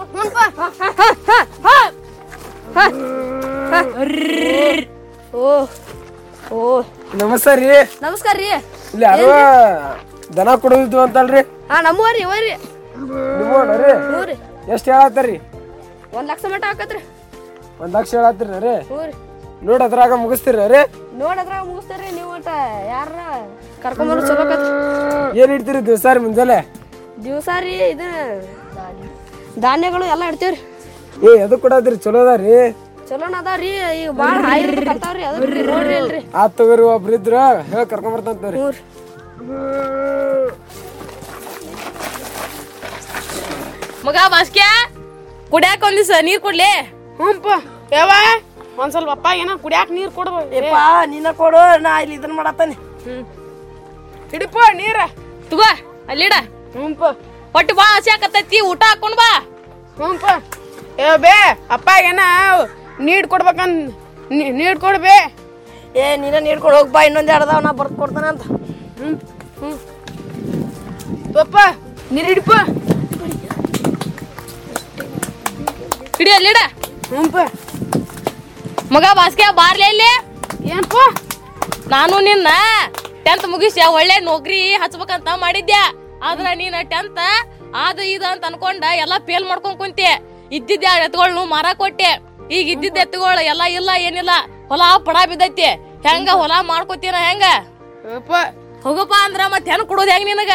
ಓ 5.35 5.45
ಓ. 6.55 6.61
ನಮಸ್ಕಾರ 7.23 7.57
ರೀ. 7.63 7.69
ನಮಸ್ಕಾರ 8.07 8.35
ರೀ. 8.43 8.49
ಇಲ್ಲಿ 8.95 9.07
ಯಾರೋ 9.11 9.27
ದನ 10.37 10.55
ಕೊಡೋದಿದ್ವು 10.63 11.01
ಅಂತಲ್ರಿ? 11.07 11.43
ಹಾ 11.71 11.77
ನಮ್ಮವ್ರಿ 11.89 12.21
ಇವರಿ 12.27 12.53
ನೀವು 13.39 13.59
ರೀ 13.83 13.93
ಹ್ಞೂ 14.07 14.21
ರೀ. 14.31 14.37
ಎಷ್ಟು 14.75 14.89
ಹೇಳತ್ತಾರಿ? 14.95 15.37
ಒಂದ್ 16.17 16.29
ಲಕ್ಷ 16.33 16.45
ಮಟ 16.55 16.65
ಹಾಕತ್ರಿ. 16.71 17.01
ಒಂದ್ 17.83 17.95
ಲಕ್ಷ 17.99 18.11
ಹೇಳತ್ತೀರಿ 18.19 18.59
ರೀ 18.67 18.75
ಹ್ಞೂ 18.91 19.01
ರೀ. 19.09 19.15
ನೋಡ್ 19.63 19.83
ಅದ್ರಾಗ 19.87 20.13
ಮುಗಿಸ್ತೀರ 20.23 20.61
ರೀ? 20.67 20.81
ನೋಡದ್ರಾಗ 21.21 21.63
ಮುಗಿಸ್ತೀರಿ 21.69 22.09
ನೀವು 22.17 22.31
ಒಟ್ಟ 22.37 22.49
ಯಾರ 22.91 23.09
ಕರ್ಕೊಂಬರು 23.83 24.23
ಚಲೋ 24.29 24.45
ಏನ್ 25.41 25.53
ಇಡ್ತೀರಿ 25.57 25.81
ದಿವಸ 25.89 26.07
ರೀ 26.15 26.21
ಮುಂಜಾನೆ? 26.25 26.59
ದಿವಸ 27.25 27.49
ರೀ 27.65 27.75
ಇದು 27.91 28.09
ಧಾನ್ಯಗಳು 29.61 30.05
ಎಲ್ಲ 30.13 30.25
ಇಡ್ತೀವ್ರಿ. 30.31 30.59
ಏ 31.27 31.43
ಅದು 31.45 31.57
ಕೊಡದ್ರಿ? 31.65 31.97
ಚಲೋ 32.05 32.21
ಅದಾರಿ 32.25 32.55
ಚಲೋನ 33.09 33.35
ಅದಾವ್ರಿ 33.41 33.71
ಈಗ 33.97 34.11
ಭಾಳ 34.21 34.35
ಹಾಯ್ 34.45 34.63
ಬರ್ತಾವ್ರಿ 34.83 35.23
ಅದಕ್ಕೆ 35.29 35.63
ನೋಡ್ರಿ 35.71 35.95
ಅಲ್ರಿ 35.97 36.21
ಆತ್ 36.41 36.55
ತಗೋರಿ 36.59 36.85
ಒಬ್ರು 36.91 37.15
ಇದ್ರ 37.17 37.35
ಹೇಳಿ 37.71 37.85
ಹ್ಞೂ 38.55 38.69
ರೀ. 38.71 38.81
ಮಗ 44.07 44.17
ಬಾಸ್ಕ್ಯಾ 44.33 44.71
ಕುಡ್ಯಾಕ 45.51 45.83
ಒಂದಿವ್ಸ 45.89 46.13
ನೀರ್ 46.23 46.41
ಕೊಡ್ಲಿ? 46.47 46.71
ಹ್ಞೂ 47.19 47.33
ಯಾವ 47.93 48.11
ಒಂದ್ 48.79 48.93
ಸ್ವಲ್ಪ 48.93 49.11
ಅಪ್ಪ 49.11 49.29
ಏನ 49.41 49.51
ಕುಡಿಯಾಕ 49.63 49.89
ನೀರ್ 49.91 50.11
ಕೊಡ್ಬೇಕು 50.11 50.73
ನಿನ್ನ 51.11 51.29
ಕೊಡು 51.33 51.61
ನಾ 51.85 51.93
ಇಲ್ಲಿ 52.01 52.15
ಇದನ್ನ 52.19 52.35
ಮಾಡತ್ತಾನೆ. 52.35 52.75
ಹಿಡಿಪ 54.33 54.57
ನೀರ. 54.75 54.99
ತಗೋ 55.51 55.69
ಅಲ್ಲಿಡ 56.09 56.35
ಹ್ಞೂಪ. 56.75 57.03
ಹೊಟ್ಟು 57.55 57.73
ಬಾ 57.75 57.87
ಹಸಿ 57.95 58.11
ಆಕತ್ತೈತಿ 58.11 58.59
ಊಟ 58.71 58.83
ಹಾಕೊಂಡ್ 58.91 59.17
ಬಾ. 59.17 59.31
ಹ್ಞೂಪ. 59.99 60.25
ಏ 61.01 61.17
ಬೇ 61.17 61.35
ಅಪ್ಪ 61.71 61.89
ಏನ 62.09 62.23
ನೀಡ್ 63.01 63.27
ಕೊಡ್ಬೇಕಂದ್ 63.27 63.79
ನೀ- 64.31 64.53
ನೀಡ್ 64.53 64.79
ಕೊಡ್ಬೇ 64.81 65.17
ಏ 65.97 66.17
ನೀನ 66.17 66.37
ನೀಡ್ಕೊಂಡು 66.41 66.77
ಹೋಗ್ಬಾ 66.79 67.01
ಇನ್ನೊಂದ್ 67.03 67.31
ಎರಡ್ದಾವ 67.31 67.61
ನಾ 67.61 67.73
ಬರ್ದ್ 67.73 67.97
ಕೊಡ್ತಾನ 67.97 68.27
ಅಂತ. 68.27 68.45
ಹ್ಮ್ 69.01 69.17
ಹ್ಮ್. 69.61 69.79
ಪಪ್ಪ 71.35 71.57
ನೀರ್ 72.13 72.29
ಹಿಡಿಪ. 72.31 72.53
ಹಿಡಿ 76.19 76.33
ಅಲ್ಲಿಡ 76.33 76.59
ಹ್ಞೂಪ. 77.11 77.37
ಮಗ 78.95 79.07
ಬಾಸ್ಕೆ 79.19 79.47
ಬಾರ್ಲಿ 79.59 79.87
ಇಲ್ಲಿ 79.93 80.11
ಏನಪ್ಪ 80.73 80.97
ನಾನು 81.93 82.17
ನಿನ್ನ 82.29 82.49
ಟೆಂತ್ 83.27 83.47
ಮುಗಿಸಿ 83.53 83.81
ಒಳ್ಳೆ 83.99 84.17
ನೌಕರಿ 84.29 84.61
ಹಚ್ಬೇಕಂತ 84.83 85.29
ಮಾಡಿದ್ದೆ 85.45 85.83
ಆದ್ರ 86.29 86.47
ನೀನ್ 86.61 86.77
ಟೆಂತ್ 86.93 87.21
ಅದ 87.85 87.99
ಇದು 88.15 88.27
ಅಂತ 88.33 88.45
ಅನ್ಕೊಂಡ 88.51 88.85
ಎಲ್ಲಾ 89.03 89.17
ಫೇಲ್ 89.29 89.47
ಮಾಡ್ಕೊಂಡ್ 89.51 89.79
ಕುಂತಿ. 89.83 90.09
ಇದ್ದಿದ್ದ 90.57 90.85
ನು 91.37 91.43
ಮಾರ 91.55 91.67
ಕೊಟ್ಟೆ. 91.83 92.11
ಈಗ 92.57 92.67
ಇದ್ದಿದ್ದ 92.75 92.99
ಎತ್ತುಗಳು 93.05 93.43
ಎಲ್ಲಾ 93.53 93.67
ಇಲ್ಲ 93.79 93.91
ಏನಿಲ್ಲ. 94.09 94.33
ಹೊಲ 94.71 94.83
ಪಡ 95.07 95.17
ಬಿದ್ದೈತಿ. 95.31 95.69
ಹೆಂಗ 96.07 96.29
ಹೊಲ 96.43 96.53
ಮಾಡ್ಕೊತೀನ 96.71 97.17
ಹೆಂಗ? 97.29 97.45
ಹೋಗಪ್ಪ. 98.85 99.15
ಅಂದ್ರ 99.27 99.43
ಮತ್ 99.55 99.69
ಹೆಂಗ್ 99.73 99.87
ಕೊಡೋದ್ 99.93 100.13
ಹೆಂಗ್ 100.15 100.29
ನಿನಗ? 100.33 100.53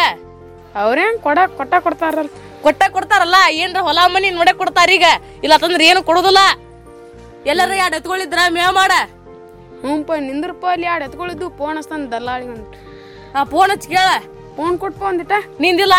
ಅವ್ರೇನ್ 0.83 1.17
ಕೊಡ 1.25 1.39
ಕೊಟ್ಟ 1.57 1.73
ಕೊಡ್ತಾರಲ್ಲ 1.85 2.29
ಕೊಟ್ಟ 2.65 2.83
ಕೊಡ್ತಾರಲ್ಲ 2.95 3.37
ಏನ್ರ 3.63 3.79
ಹೊಲ 3.87 3.99
ಮನಿ 4.13 4.29
ನೋಡೇ 4.37 4.53
ಕೊಡ್ತಾರ 4.61 4.89
ಈಗ. 4.97 5.07
ಇಲ್ಲ 5.45 5.55
ತಂದ್ರ 5.63 5.81
ಏನು 5.91 6.01
ಕೊಡೋದಿಲ್ಲ. 6.09 6.41
ಎಲ್ಲರ 7.51 7.71
ಎರಡು 7.83 7.95
ಎತ್ಕೊಳ್ಳಿದ್ರ 7.99 8.39
ಮೇವ್ 8.57 8.73
ಮಾಡ. 8.79 8.93
ಹ್ಞೂಪ 9.83 10.11
ನಿಂದ್ರಪ್ಪ 10.27 10.65
ಅಲ್ಲಿ 10.73 10.87
ಎರಡು 10.91 11.05
ಎತ್ಕೊಳ್ಳಿದ್ದು 11.07 11.47
ಫೋನ್ 11.59 11.75
ಹಚ್ತಾನ 11.79 12.05
ದಲ್ಲಾಳಿ 12.13 12.47
ಅಂತ 12.55 12.73
ಆ 13.37 13.43
ಫೋನ್ 13.53 13.69
ಹಚ್ಚಿ 13.73 13.89
ಕೇಳ. 13.95 14.09
ಫೋನ್ 14.57 14.75
ಕೊಟ್ಪ 14.83 15.01
ಒಂದಿಟ. 15.09 15.33
ನಿಂದಿಲ್ಲ? 15.63 15.95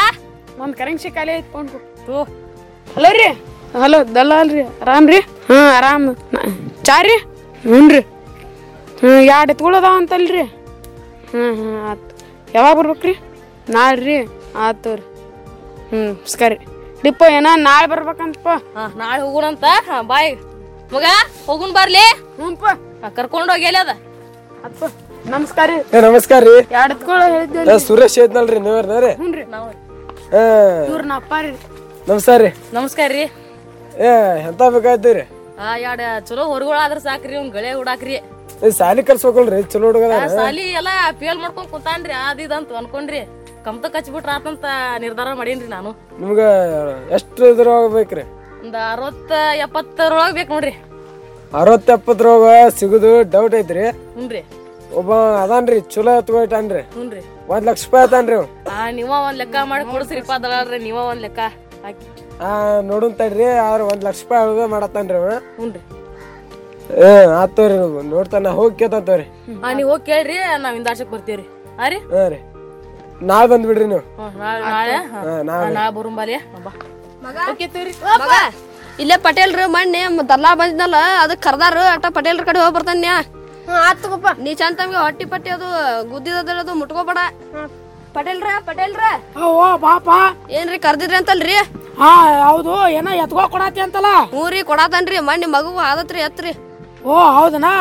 ಒಂದು 0.62 0.74
ಕರೆನ್ಸಿ 0.80 1.10
ಖಾಲಿ 1.16 1.32
ಐತಿ 1.38 1.48
ಫೋನ್ 1.54 1.66
ಕೊಟ್ಟು 1.74 1.90
ತೋ 2.06 2.18
ಹಲೋ 2.94 3.10
ರೀ? 3.20 3.28
ಹಲೋ 3.82 3.98
ದಲ್ಲಾಲ್ 4.16 4.50
ರೀ. 4.56 4.62
ಆರಾಮ್ 4.84 5.08
ರೀ? 5.12 5.18
ಹಾಂ 5.48 5.66
ಆರಾಮ್. 5.78 6.06
ಚಾ 6.88 6.96
ರೀ? 7.08 7.16
ಹ್ಞೂ 7.66 7.80
ರೀ. 7.94 8.00
ಹ್ಞೂ 9.00 9.12
ಎರಡು 9.34 9.50
ಎತ್ಕೊಳ್ಳೋದಾವ 9.54 9.96
ಅಂತಲ್ರಿ 10.02 10.44
ಹ್ಞೂ 11.32 11.46
ಹ್ಞೂ 11.60 11.72
ಆತು. 11.90 12.04
ಯಾವಾಗ 12.56 12.74
ಬರ್ಬೇಕ್ರಿ 12.80 13.14
ನಾಳೆ 13.76 14.00
ರೀ. 14.08 14.18
ಆತು 14.66 14.92
ರೀ 14.98 15.04
ಹ್ಞೂ 15.90 16.02
ಸರಿ 16.34 16.58
ಡಿಪ್ಪ 17.04 17.22
ಏನೋ 17.36 17.50
ನಾಳೆ 17.68 17.86
ಬರ್ಬೇಕಂತಪ್ಪ 17.92 18.48
ಹಾ 18.76 18.84
ನಾಳೆ 19.02 19.20
ಹೋಗುಣಂತ? 19.24 19.64
ಹಾಂ 19.88 20.02
ಬಾಯ್. 20.12 20.32
ಮಗ? 20.94 21.06
ಹೋಗುನ್ 21.48 21.74
ಬರ್ಲಿ. 21.78 22.04
ಹ್ಞೂಪ್ಪ 22.38 22.66
ಕರ್ಕೊಂಡು 23.18 23.50
ಹೋಗಿ 23.52 23.66
ಎಲ್ಲಿ 23.70 23.80
ಅದ? 23.84 23.92
ಅಪ್ಪ 24.66 24.82
ನಮಸ್ಕಾರ 25.34 25.66
ರೀ. 25.70 25.76
ಏ 25.96 26.00
ನಮಸ್ಕಾರ 26.08 26.40
ರೀ. 26.48 26.54
ಎರಡು 26.78 26.92
ಎತ್ಕೊಳ್ಳೋ 26.96 27.24
ಹೇಳಿದ್ದೆ 27.34 27.60
ಏ, 27.72 27.78
ಸುರೇಶ್ 27.86 28.16
ಐತ್ನಲ್ರಿ 28.24 28.58
ನೀವ್ರಿ? 28.66 29.10
ಹ್ಞೂ 29.20 29.28
ರೀ. 29.38 29.44
ಹಾ 30.34 30.42
ಇವ್ರ 30.90 31.02
ನಮ್ಮ 31.10 31.18
ಅಪ್ಪ 31.22 31.34
ರೀ. 31.46 31.52
ನಮಸ್ಕಾರ 32.10 32.38
ರೀ. 32.46 32.50
ನಮಸ್ಕಾರ 32.78 33.08
ರೀ. 33.18 33.24
ಏ 34.06 34.10
ಎಂತ 34.48 34.62
ಬೇಕಾಯ್ತೀರಿ 34.76 35.24
ಆ 35.60 35.70
ಎರಡ್ 35.84 36.02
ಚಲೋ 36.28 36.42
ಹೊರಗಳಾದ್ರ 36.52 36.98
ಸಾಕ್ರಿ 37.06 37.34
ಅವ್ನ್ 37.38 37.50
ಗಳೆ 37.56 37.70
ಹುಡಾಕ್ರಿ. 37.78 38.16
ಏ 38.64 38.70
ಸಾಲಿ 38.80 39.02
ಕಲ್ಸ್ಬೇಕಲ್ರಿ 39.08 39.60
ಚಲೋ 39.72 39.86
ಹುಡುಗದ 39.90 40.14
ಆ 40.22 40.26
ಸಾಲಿ 40.38 40.66
ಎಲ್ಲಾ 40.80 40.94
ಫೇಲ್ 41.20 41.38
ಮಾಡ್ಕೊಂಡ್ 41.44 41.70
ಕುಂತಾನ್ರಿ 41.74 42.14
ಅದ್ 42.26 42.40
ಇದಂತ 42.46 42.72
ಅನ್ಕೊಂಡ್ರಿ. 42.80 43.22
ಕಮ್ತ 43.66 43.86
ಕಚ್ಬಿಟ್ರ 43.94 44.30
ಆತಂತ 44.36 44.64
ನಿರ್ಧಾರ 45.04 45.28
ಮಾಡೀನ್ರಿ 45.40 45.68
ನಾನು. 45.76 45.90
ನಿಮ್ಗ 46.20 46.40
ಎಷ್ಟು 47.16 47.40
ಇದ್ರೊಳಗೆ 47.52 47.90
ಬೇಕ್ರಿ? 47.96 48.24
ಒಂದ್ 48.62 48.78
ಅರವತ್ತ 48.92 49.32
ಎಪ್ಪತ್ತರೊಳಗ್ 49.64 50.36
ಬೇಕು 50.38 50.50
ನೋಡ್ರಿ. 50.54 50.74
ಅರವತ್ತ 51.52 51.90
ರೋಗ 52.26 52.44
ಸಿಗುದು 52.78 53.10
ಡೌಟ್ 53.34 53.54
ಐತ್ರಿ. 53.54 53.84
ಹುನ್ರಿ. 54.16 54.42
ಒಬ್ಬ 54.98 55.10
ಅದಾನ್ರಿ 55.42 55.80
ಚಲೋ 55.94 56.12
ಎತ್ಕೊಯ್ತಾನ್ರಿ 56.20 56.82
ಹುನ್ರಿ. 56.94 57.22
ಒಂದ್ 57.48 57.66
ಲಕ್ಷ 57.68 57.84
ರೂಪಾಯಿ 57.86 58.04
ಆತಾನ್ರಿ 58.06 58.34
ಅವ 58.38 58.44
ಆ 58.76 58.90
ನೀವ 58.90 59.10
ಒಂದ್ 59.28 59.38
ಲೆಕ್ಕ 59.38 59.56
ಮಾಡಿ 59.70 59.84
ಕೊಡ್ಸ್ರಿಪ್ಪ 59.92 60.32
ದಳಾಳ್ರಿ 60.44 60.78
ನೀವ 60.78 60.98
ಒಂದ್ 61.12 61.22
ಲೆಕ್ಕ 61.26 61.40
ಹಾಕಿ. 61.84 62.08
ಆ 62.42 62.80
ನೋಡುನ್ 62.80 63.14
ತಡ್ರಿ 63.20 63.46
ಆದ್ರ 63.66 63.82
ಒಂದ್ 63.82 64.04
ಲಕ್ಷ 64.04 64.22
ರೂಪಾಯಿ 64.22 64.42
ಅಳ್ದ 64.44 64.66
ಮಾಡತ್ತಾನ್ರಿ 64.74 65.18
ಅವ 65.18 65.28
ಹುನ್ರಿ. 65.58 65.82
ಏ 67.04 67.08
ಆತವ್ರಿ 67.40 67.76
ನೋಡ್ತಾನ 68.12 68.48
ಹೋಗಿ 68.48 68.76
ಕೇಳ್ತಾವ್ರಿ 68.76 69.26
ಆ 69.64 69.72
ನೀವ್ 69.72 69.88
ಹೋಗಿ 69.88 70.04
ಕೇಳ್ರಿ 70.04 70.36
ನಾವ್ 70.58 70.76
ಇಂದಾಶಕ್ 70.76 71.10
ಬರ್ತೀವ್ರಿ. 71.10 71.46
ಹಾ 71.80 71.88
ರೀ? 71.88 71.98
ಹಾ 72.14 72.28
ರೀ. 72.28 72.38
ನಾಳೆ 73.22 73.48
ಬಂದ್ಬಿಡ್ರಿ 73.48 73.86
ನೀವು. 73.86 74.04
ಹ್ಮ್, 74.18 74.38
ನಾಳೆ 74.38 74.60
ನಾಳೆ? 74.60 74.96
ಹಾ. 75.12 75.20
ಹಾ, 75.28 75.42
ನಾಳೆ. 75.42 75.64
ಹಾ, 75.66 75.70
ನಾಳೆ 75.78 75.92
ಬರುಂಬಾಲಿ. 75.94 76.36
ಬಾ 76.66 76.72
ಮಗ. 77.24 77.36
ಇಲ್ಲೇ 79.02 79.16
ಪಟೇಲ್ರು 79.26 79.64
ಮಣ್ಣೆ 79.74 80.00
ದಲ್ಲಾ 80.30 80.50
ಬಂದಿದ್ನಲ್ಲ 80.60 81.00
ಅದಕ್ಕೆ 81.24 81.44
ಕರ್ದಾರು 81.48 81.82
ಅಟ್ಟ 81.94 82.06
ಪಟೇಲ್ರ 82.16 82.44
ಕಡೆ 82.48 82.58
ಹೋಗಿ 82.62 82.74
ಬರ್ತಾನೆ 82.78 83.12
ಆತಗಪ್ಪ 83.88 84.28
ನೀ 84.44 84.50
ಚಂದ 84.60 84.74
ತಮ್ಗೆ 84.80 84.98
ಹೊಟ್ಟಿ 85.04 85.24
ಪಟ್ಟಿ 85.32 85.50
ಅದು 85.56 85.66
ಗುದ್ದಿದದು 86.12 86.74
ಮುಟ್ಕೋಬೇಡ. 86.80 87.18
ಪಟೇಲ್ರ 88.14 88.50
ಪಟೇಲ್ರ. 88.68 89.02
ಓ 89.46 89.66
ಬಾಪ. 89.86 90.08
ಏನ್ರಿ 90.58 90.78
ಕರ್ದಿದ್ರಿ 90.86 91.16
ಅಂತಲ್ರಿ? 91.18 91.56
ಹಾ 92.00 92.10
ಹೌದು 92.48 92.74
ಏನೋ 92.98 93.10
ಎತ್ಕೋ 93.24 93.44
ಕೊಡತಿ 93.54 93.80
ಅಂತಲ್ಲ. 93.86 94.10
ಹ್ಞೂ 94.32 94.44
ರೀ 94.54 94.62
ಮಣ್ಣ 94.62 95.26
ಮಣ್ಣಿ 95.28 95.48
ಮಗು 95.56 95.70
ಆದತ್ರಿ 95.90 96.20
ಎತ್ರಿ. 96.28 96.52
ಓ 97.10 97.16
ಹೌದನಾ? 97.38 97.74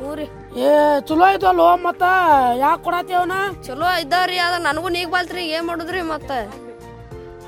ಹ್ಞೂ 0.00 0.12
ರೀ. 0.18 0.26
ಏ 0.66 0.68
ಚಲೋ 1.08 1.24
ಐತಲ್ 1.34 1.62
ಮತ್ತ 1.86 2.02
ಯಾಕೆ 2.64 2.82
ಕೊಡತಿ 2.86 3.14
ಅವನ? 3.20 3.36
ಚಲೋ 3.66 3.88
ಇದ್ದಾವ್ರಿ 4.04 4.38
ಅದ 4.46 4.58
ನನಗೂ 4.68 4.88
ನೀಗ್ 4.96 5.10
ಬಾಲ್ತ್ರಿ 5.14 5.44
ಏನ್ 5.56 5.66
ಮಾಡುದ್ರಿ 5.70 6.02
ಮತ್ತ? 6.12 6.30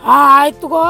ಹಾ 0.06 0.16
ಆಯ್ತು 0.38 0.66
ಗೋ 0.72 0.80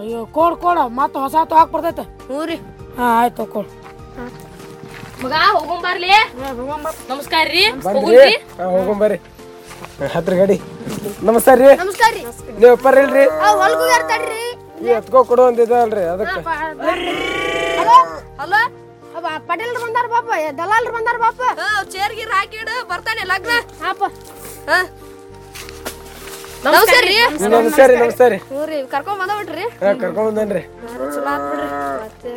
ಅಯ್ಯೋ 0.00 0.20
ಕೊಡ್ 0.36 0.56
ಕೊಡ. 0.62 0.78
ಮತ್ತೆ 0.98 1.16
ಹೊಸ 1.24 1.34
ತಗೋಕ್ 1.50 1.70
ಬರ್ತೈತೆ. 1.74 2.04
ಹ್ಞೂ 2.28 2.40
ರೀ. 2.50 2.56
ಹಾ 2.98 3.06
ಆಯ್ತು 3.20 3.44
ಕೊಡ್. 3.54 3.70
ಮಗ 5.22 5.32
ಹೋಗುಂಬಾರ್ಲಿ 5.56 6.08
ನಮಸ್ಕಾರ 7.10 7.44
ರೀ. 7.56 7.64
ಹೋಗುಣ್ರಿ 7.76 9.18
ಹಾ 10.00 10.06
ಹತ್ರ 10.14 10.34
ಗಡಿ. 10.42 10.56
ನಮಸ್ಕಾರ 11.28 11.56
ರೀ. 11.62 11.70
ನಮಸ್ಕಾರ 11.84 12.10
ರೀ. 12.16 12.22
ನೀವು 12.62 12.74
ಇಲ್ರಿ? 13.04 13.24
ಹೊಲ್ಗೂ 13.62 13.84
ತಡ್ರಿ. 14.12 14.42
ಈ 14.84 14.88
ಎತ್ಕೋ 14.98 15.18
ಕೊಡು 15.30 15.42
ಅಂತಿದ್ದಲ್ರಿ 15.50 16.04
ಅದಕ್ಕೆ. 16.14 16.40
Hello 17.80 17.96
hello. 18.42 18.62
ಪಟೇಲ್ರು 19.48 19.80
ಬಂದಾರ 19.84 20.06
ಬಾಪ 20.14 20.28
ದಲಾಲ್ರು 20.60 20.92
ಬಂದಾರ 20.96 21.16
ಬಾಪ 21.26 21.40
ಚೇರ್ 21.94 22.14
ಗೀರ್ 22.18 22.32
ಹಾಕಿಡು 22.38 22.74
ಬರ್ತಾನೆ 22.92 23.22
ಲಗ್ನ. 23.32 23.52
ಹಾಪ. 23.84 24.02
ನಮಸ್ಕಾರ 26.64 27.00
ರೀ. 27.06 27.14
ನಮಸ್ಕಾರ 27.52 27.86
ರೀ. 27.92 27.96
ನಮಸ್ಕಾರ 28.02 28.28
ರೀ. 28.34 28.38
ಹ್ಞೂ 28.48 28.62
ರೀ 28.70 28.76
ಕರ್ಕೊಂಡ್ 28.92 29.20
ಬಂದಬಿಟ್ರಿ. 29.22 29.64
ಹಾ 29.80 29.90
ಕರ್ಕೊಂಡ್ 30.02 30.28
ಬಂದೇನ್ರಿ. 30.28 30.62
ಚಲೋ 31.14 31.28
ಆತ್ 31.32 31.46
ಬಿಡ್ರಿ 31.50 31.66
ಮತ್ತೆ 32.02 32.30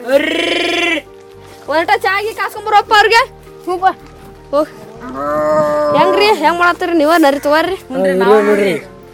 ಒಂಟ 1.74 1.92
ಚಾಗಿ 2.06 2.32
ಕಾಸ್ಕೊಂಬರಪ್ಪ 2.40 2.94
ಅವ್ರಿಗೆ? 3.00 3.22
ಹ್ಞೂ 3.66 3.76
ಬಾ. 3.84 3.92
ಹೋಗ್ 4.54 4.72
ಹೆಂಗ್ರಿ 5.98 6.28
ಹೆಂಗ್ 6.42 6.60
ಮಾಡತ್ತೀರಿ 6.62 6.96
ನೀವ? 7.02 7.12
ನರಿ 7.26 7.40
ತಗೋರಿ. 7.46 7.78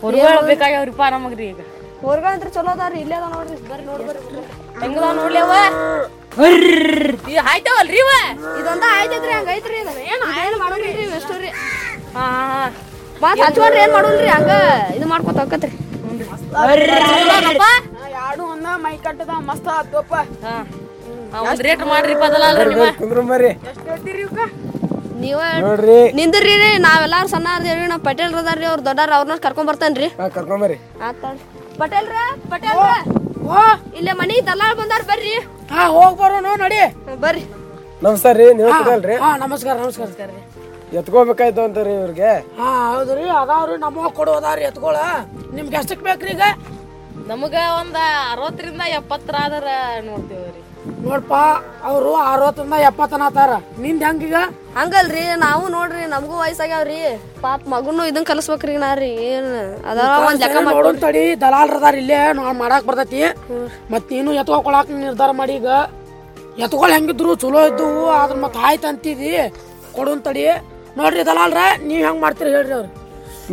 ಹೊರಗಳ 0.04 0.36
ಬೇಕಾಗ್ಯಾವ್ರಿಪ್ಪ 0.50 1.04
ನಮಗ್ರಿ 1.15 1.47
ಈಗ. 1.52 1.60
ಹೊರ್ಗಂತ್ರ 2.04 2.50
ಚಲೋ 2.56 2.71
ಅದಾರಿ 2.76 2.97
ಇಲ್ಲೇ 3.04 3.15
ಅದ 3.19 3.26
ನೋಡ್ರಿ. 3.36 3.58
ಬರ್ರಿ 3.71 3.86
ನೋಡಿ 3.89 4.04
ಬರ್ರಿ 4.08 4.21
ಹೆಂಗದ 4.82 5.10
ನೋಡ್ಲಿ 5.19 5.39
ಅವ 5.43 5.52
ಈ 7.32 7.36
ಆಯ್ತವಲ್ರಿ 7.52 8.00
ಇವ? 8.04 8.12
ಇದೊಂದ 8.60 8.86
ಆಯ್ತೈತ್ರಿ 8.97 9.34
ಹಂಗ 9.38 9.50
ಐತ್ರಿ 9.58 9.76
ಏನ್ 9.78 10.56
ಮಾಡೋದ್ರಿ 10.63 10.89
ಎಷ್ಟು 11.19 11.36
ರೀ 11.43 11.52
ಹಾ. 12.15 12.26
ಮತ್ 13.24 13.40
ಹಚ್ಕೊಂಡ್ರಿ 13.44 13.80
ಏನ್ 13.84 13.94
ಮಾಡೋಲ್ರಿ 13.96 14.30
ಹಂಗ 14.36 14.54
ಇದು 14.98 15.06
ಮಾಡ್ಕೊತ 15.14 15.38
ಹೋಗತ್ರಿ 15.44 15.72
ಯಾಡು 18.16 18.44
ಒಂದ 18.54 18.68
ಮೈ 18.84 18.94
ಕಟ್ಟದ 19.06 19.34
ಮಸ್ತ್ 19.50 19.70
ಆತಪ್ಪ. 19.76 20.14
ಹಾ. 20.46 20.56
ಒಂದ್ 21.44 21.62
ರೇಟ್ 21.68 21.84
ಮಾಡ್ರಿ 21.92 22.14
ನಿಮ್ಮ 22.16 22.88
ಕುಂದ್ರ 23.00 23.22
ಬರ್ರಿ 23.32 23.52
ಎಷ್ಟು 23.70 23.86
ಹೇಳ್ತೀರಿ 23.90 24.22
ಇವಕ್ಕ 24.26 24.42
ನೀವ 25.24 25.40
ನೋಡ್ರಿ. 25.64 25.98
ನಿಂದ್ರಿ 26.20 26.54
ರೀ 26.62 26.70
ನಾವೆಲ್ಲಾರು 26.86 27.30
ಸಣ್ಣ 27.34 27.48
ಅದೇವ್ರಿ 27.58 27.88
ನಾವ್ 27.92 28.04
ಪಟೇಲ್ 28.08 28.36
ಅದಾರ್ರಿ 28.42 28.68
ಅವ್ರ 28.72 28.80
ದೊಡ್ಡಾರ 28.88 29.12
ಅವ್ರನ್ನ 29.18 29.38
ಕರ್ಕೊಂಡ್ 29.46 29.70
ಬರ್ತಾನ್ರಿ 29.72 30.08
ಹಾ 30.20 30.28
ಕರ್ಕೊಂಡ್ 30.38 30.62
ಬರ್ರಿ. 30.66 30.78
ಆತ 31.08 31.24
ಪಟೇಲ್ರ 31.82 32.16
ಪಟೇಲ್ರ. 32.52 32.88
ಓ 33.50 33.60
ಇಲ್ಲೇ 34.00 34.14
ಮನಿ 34.22 34.36
ದಲ್ಲಾಳ್ 34.50 34.76
ಬಂದಾರ 34.82 35.04
ಬರ್ರಿ. 35.12 35.34
ಹಾ 35.72 35.84
ಹೋಗ್ 35.96 36.18
ಬರೋಣ 36.22 36.48
ನೋಡಿ. 36.64 36.82
ಬರ್ರಿ. 37.26 37.44
ನಮಸ್ಕಾರ 38.02 38.34
ರೀ 38.42 38.48
ನೀವು 38.60 38.70
ನಮಸ್ಕಾರ 38.72 39.18
ಹಾ 39.24 39.30
ನಮಸ್ಕಾರ 39.46 39.76
ನಮಸ್ಕಾರ. 39.84 40.30
ಎತ್ಕೋಬೇಕಾಯ್ತು 41.00 41.62
ಅಂತಾರೆ 41.66 41.92
ಇವ್ರಿಗೆ. 41.98 42.32
ಹಾ 42.60 42.70
ಹೌದ್ರಿ 42.94 43.26
ಅದಾವ್ರಿ 43.42 43.76
ನಮ್ಮ 43.84 44.08
ಕೊಡೋದಾರಿ 44.20 44.64
ಎತ್ಕೊಳ. 44.70 44.98
ನಿಮ್ಗೆ 45.58 45.78
ಎಷ್ಟಕ್ 45.82 46.04
ಬೇಕ್ರಿ 46.08 46.32
ಈಗ? 46.36 46.46
ನಮಗ 47.32 47.56
ಒಂದ 47.82 47.98
ಅರವತ್ತರಿಂದ 48.32 48.84
ಎಪ್ಪತ್ತರ 49.00 49.36
ಆದ್ರ 49.46 49.68
ನೋಡ್ತೇವ್ರಿ 50.08 50.60
ನೋಡ್ಪ 51.06 51.34
ಅವರು 51.90 52.10
ಅರವತ್ತರಿಂದ 52.32 52.78
ಎಪ್ಪತ್ತನಾತಾರ 52.90 53.52
ನಿಂದ 53.84 54.02
ಹೆಂಗೀಗ 54.08 54.38
ಹಂಗಲ್ರಿ 54.78 55.24
ನಾವು 55.44 55.64
ನೋಡ್ರಿ 55.76 56.04
ನಮಗೂ 56.14 56.36
ವಯಸ್ಸಾಗ್ಯಾವ್ರಿ 56.42 56.98
ಪಾಪ 57.44 57.62
ಮಗುನು 57.74 58.04
ಇದನ್ 58.12 58.26
ಕಲಿಸ್ಬೇಕ್ರಿ 58.30 58.76
ನಾರಿ 58.86 59.00
ರೀ. 59.02 59.12
ಏನ್ 59.32 59.50
ಅದ 59.90 60.00
ಒಂದ್ 60.28 60.42
ಲೆಕ್ಕ 60.44 60.58
ಮಾಡ್ 60.66 60.76
ನೋಡೋನ್ 60.78 61.00
ತಡಿ 61.06 61.24
ದಲಾಲ್ರದಾರ 61.44 61.96
ಇಲ್ಲೇ 62.04 62.20
ನಾವು 62.40 62.54
ಮಾಡಾಕ್ 62.64 62.86
ಬರ್ತೈತಿ. 62.90 63.22
ಮತ್ 63.94 64.08
ನೀನು 64.16 64.32
ಎತ್ಕೊಳಕ್ 64.42 64.92
ನಿರ್ಧಾರ 65.06 65.32
ಮಾಡಿ 65.42 65.56
ಈಗ. 65.62 65.70
ಎತ್ಕೊಳ್ 66.66 66.94
ಹೆಂಗಿದ್ರು 66.96 67.32
ಚಲೋ 67.44 67.62
ಇದ್ದವು 67.72 68.06
ಅದ್ರ 68.22 68.38
ಮತ್ 68.46 68.58
ಆಯ್ತು 68.68 68.88
ಅಂತಿದಿ. 68.92 69.32
ಕೊಡೋನ್ 69.98 70.22
ತಡಿ. 70.28 70.46
ನೋಡ್ರಿ 71.00 71.24
ದಲಾಲ್ರ 71.30 71.62
ನೀವ್ 71.88 72.02
ಹೆಂಗ್ 72.06 72.22
ಮಾಡ್ತೀರಿ 72.24 72.52
ಹೇಳ್ರಿ 72.58 72.74
ಅವ್ರು. 72.78 72.90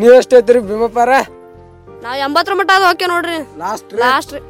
ನೀವ್ 0.01 0.13
ಎಷ್ಟೈತ್ರಿ 0.21 0.61
ಭೀಮಪ್ಪಾರ 0.69 1.13
ನಾವ್ 2.05 2.19
ಎಂಬತ್ತರ 2.27 2.55
ಮಟ್ಟ 2.59 2.71
ಅದು 2.79 2.87
ಓಕೆ 2.91 3.07
ನೋಡ್ರಿ. 3.13 3.39
ಲಾಸ್ಟ್ 3.63 3.93
ಲಾಸ್ಟ್ 4.03 4.33
ರೀ. 4.37 4.41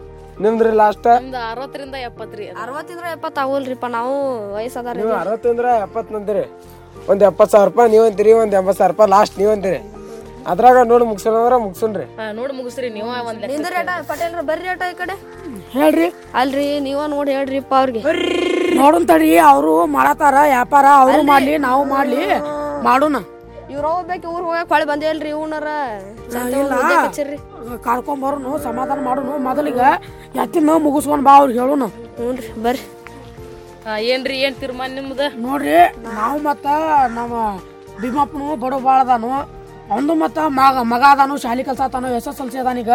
ನಿಮ್ದ್ರಿ 0.44 0.70
ಲಾಸ್ಟ್ 0.80 1.06
ಒಂದ್ 1.14 1.36
ಅರವತ್ತರಿಂದ 1.50 1.96
ಎಪ್ಪತ್ರಿ 2.08 2.44
ಅರವತ್ತಿಂದ್ರ 2.64 3.06
ಎಪ್ಪತ್ 3.16 3.38
ಆಗೋಲ್ರಿಪ್ಪ 3.44 3.86
ನಾವು 3.96 4.12
ವಯಸ್ಸದಾರ 4.56 4.94
ನೀವು 5.00 5.14
ಅರವತ್ತಂದ್ರ 5.22 5.68
ಎಪ್ಪತ್ 5.86 6.10
ನಂದಿರಿ. 6.16 6.44
ಒಂದ್ 7.10 7.22
ಎಪ್ಪತ್ 7.30 7.50
ಸಾವಿರ 7.54 7.66
ರೂಪಾಯಿ 7.70 7.90
ನೀವ್ 7.94 8.04
ಅಂತೀರಿ 8.08 8.32
ಒಂದ್ 8.42 8.54
ಎಂಬತ್ 8.60 8.78
ಸಾವಿರ 8.80 8.90
ರೂಪಾಯಿ 8.94 9.10
ಲಾಸ್ಟ್ 9.16 9.34
ನೀವ್ 9.40 9.50
ಅಂತೀರಿ. 9.54 9.80
ಅದ್ರಾಗ 10.50 10.82
ನೋಡಿ 10.90 11.04
ಮುಗ್ಸೋಣ 11.10 11.36
ಅಂದ್ರೆ 11.86 12.04
ನೋಡ್ 12.08 12.36
ನೋಡಿ 12.38 12.52
ಮುಗಿಸ್ರಿ 12.58 12.88
ನೀವ 12.96 13.06
ಒಂದ್ 13.28 13.40
ಲೆಕ್ಕ 13.40 13.50
ನಿಂದ್ರಿ 13.52 13.76
ಅಟ 13.80 13.90
ಪಟೇಲ್ರ 14.10 14.42
ಬರ್ರಿ 14.50 14.68
ಅಟ 14.74 14.82
ಈ 14.92 14.96
ಕಡೆ. 15.00 15.14
ಹೇಳ್ರಿ. 15.74 16.06
ಅಲ್ರಿ 16.40 16.66
ನೀವ 16.86 17.00
ನೋಡಿ 17.14 17.32
ಹೇಳ್ರಿಪ್ಪ 17.38 17.72
ಅವ್ರಿಗೆ. 17.80 18.02
ನೋಡೋಣ 18.78 19.02
ತಡಿ 19.12 19.28
ಅವರು 19.52 19.74
ಮಾಡತಾರ 19.96 20.36
ವ್ಯಾಪಾರ 20.52 20.86
ಅವರು 21.02 21.22
ಮಾಡ್ಲಿ 21.32 21.54
ನಾವು 21.68 21.82
ಮಾಡ್ಲಿ. 21.94 22.22
ಮಾಡೋಣ. 22.86 23.16
ಇವ್ರ 23.72 23.84
ಹೋಗ್ಬೇಕು 23.94 24.26
ಊರ್ 24.34 24.44
ಹೋಗಕ್ 24.48 24.70
ಹೊಳೆ 24.74 24.84
ಬಂದೇ 24.90 25.08
ಇಲ್ರಿ 25.14 25.30
ಇವ್ನರ 25.36 25.70
ಇಲ್ಲ. 26.60 26.74
ಕರ್ಕೊಂಡ್ 27.86 28.22
ಬರೋನು 28.24 28.52
ಸಮಾಧಾನ 28.66 28.98
ಮಾಡೋನು. 29.08 29.34
ಮೊದಲಿಗೆ 29.48 29.88
ಎತ್ತಿನ 30.42 30.76
ಮುಗಿಸ್ಕೊಂಡ್ 30.86 31.24
ಬಾ 31.28 31.32
ಅವ್ರಿಗೆ 31.40 31.60
ಹೇಳೋಣ 31.62 31.84
ಹ್ಞೂನ್ರಿ 32.18 32.48
ಬರ್ರಿ. 32.64 32.82
ಹಾ, 33.86 33.92
ಏನ್ರಿ 34.12 34.36
ಏನ್ 34.46 34.56
ತೀರ್ಮಾನ 34.62 34.90
ನಿಮ್ದು? 34.98 35.26
ನೋಡ್ರಿ 35.44 35.76
ನಾವು 36.18 36.38
ಮತ್ತ 36.48 36.66
ನಮ್ಮ 37.18 37.34
ಭೀಮಪ್ಪನು 38.02 38.48
ಬಡ 38.64 38.74
ಬಾಳದಾನು 38.86 39.30
ಅವನು 39.92 40.14
ಮತ್ತ 40.22 40.38
ಮಗ 40.58 40.76
ಮಗ 40.92 41.02
ಅದಾನು 41.14 41.34
ಶಾಲಿ 41.44 41.62
ಕಲ್ಸ 41.68 41.82
ಆತಾನು 41.86 42.08
ಎಸ್ 42.16 42.26
ಎಸ್ 42.30 42.40
ಎಲ್ 42.42 42.50
ಸಿ 42.54 42.58
ಅದಾನೀಗ 42.62 42.92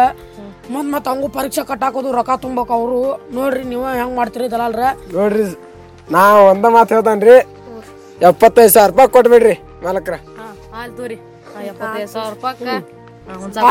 ಮುಂದ್ 0.74 0.90
ಮತ್ತ 0.94 1.06
ಅವಂಗು 1.12 1.28
ಪರೀಕ್ಷೆ 1.36 1.62
ಕಟ್ಟಾಕೋದು 1.70 2.10
ರೊಕ್ಕ 2.18 2.34
ತುಂಬಕ್ 2.44 2.70
ಅವರು. 2.76 2.98
ನೋಡ್ರಿ 3.36 3.64
ನೀವು 3.72 3.84
ಹೆಂಗ್ 4.00 4.14
ಮಾಡ್ತೀರಿ 4.20 4.46
ದಲಾಲ್ರ? 4.54 4.84
ನೋಡ್ರಿ 5.16 5.44
ನಾ 6.14 6.22
ಒಂದ 6.52 6.66
ಮಾತು 6.76 6.94
ಹೇಳ್ತಾನ್ರಿ. 6.96 7.36
ಎಪ್ಪತ್ತೈದು 8.20 8.72
ಸಾವಿರ 8.76 8.90
ರೂಪಾಯಿ 8.92 9.10
ಕೊಟ್ಬಿಡ್ರಿ. 9.16 9.56
ಮಾಲಕ್ರ 9.84 10.14
ಆಲ್ 10.78 10.92
ತೋರಿ. 10.98 11.16
ಎಪ್ಪತ್ತೈದು 11.70 12.10
ಸಾವಿರ 12.14 12.30
ರೂಪಾಯಿ 12.34 12.54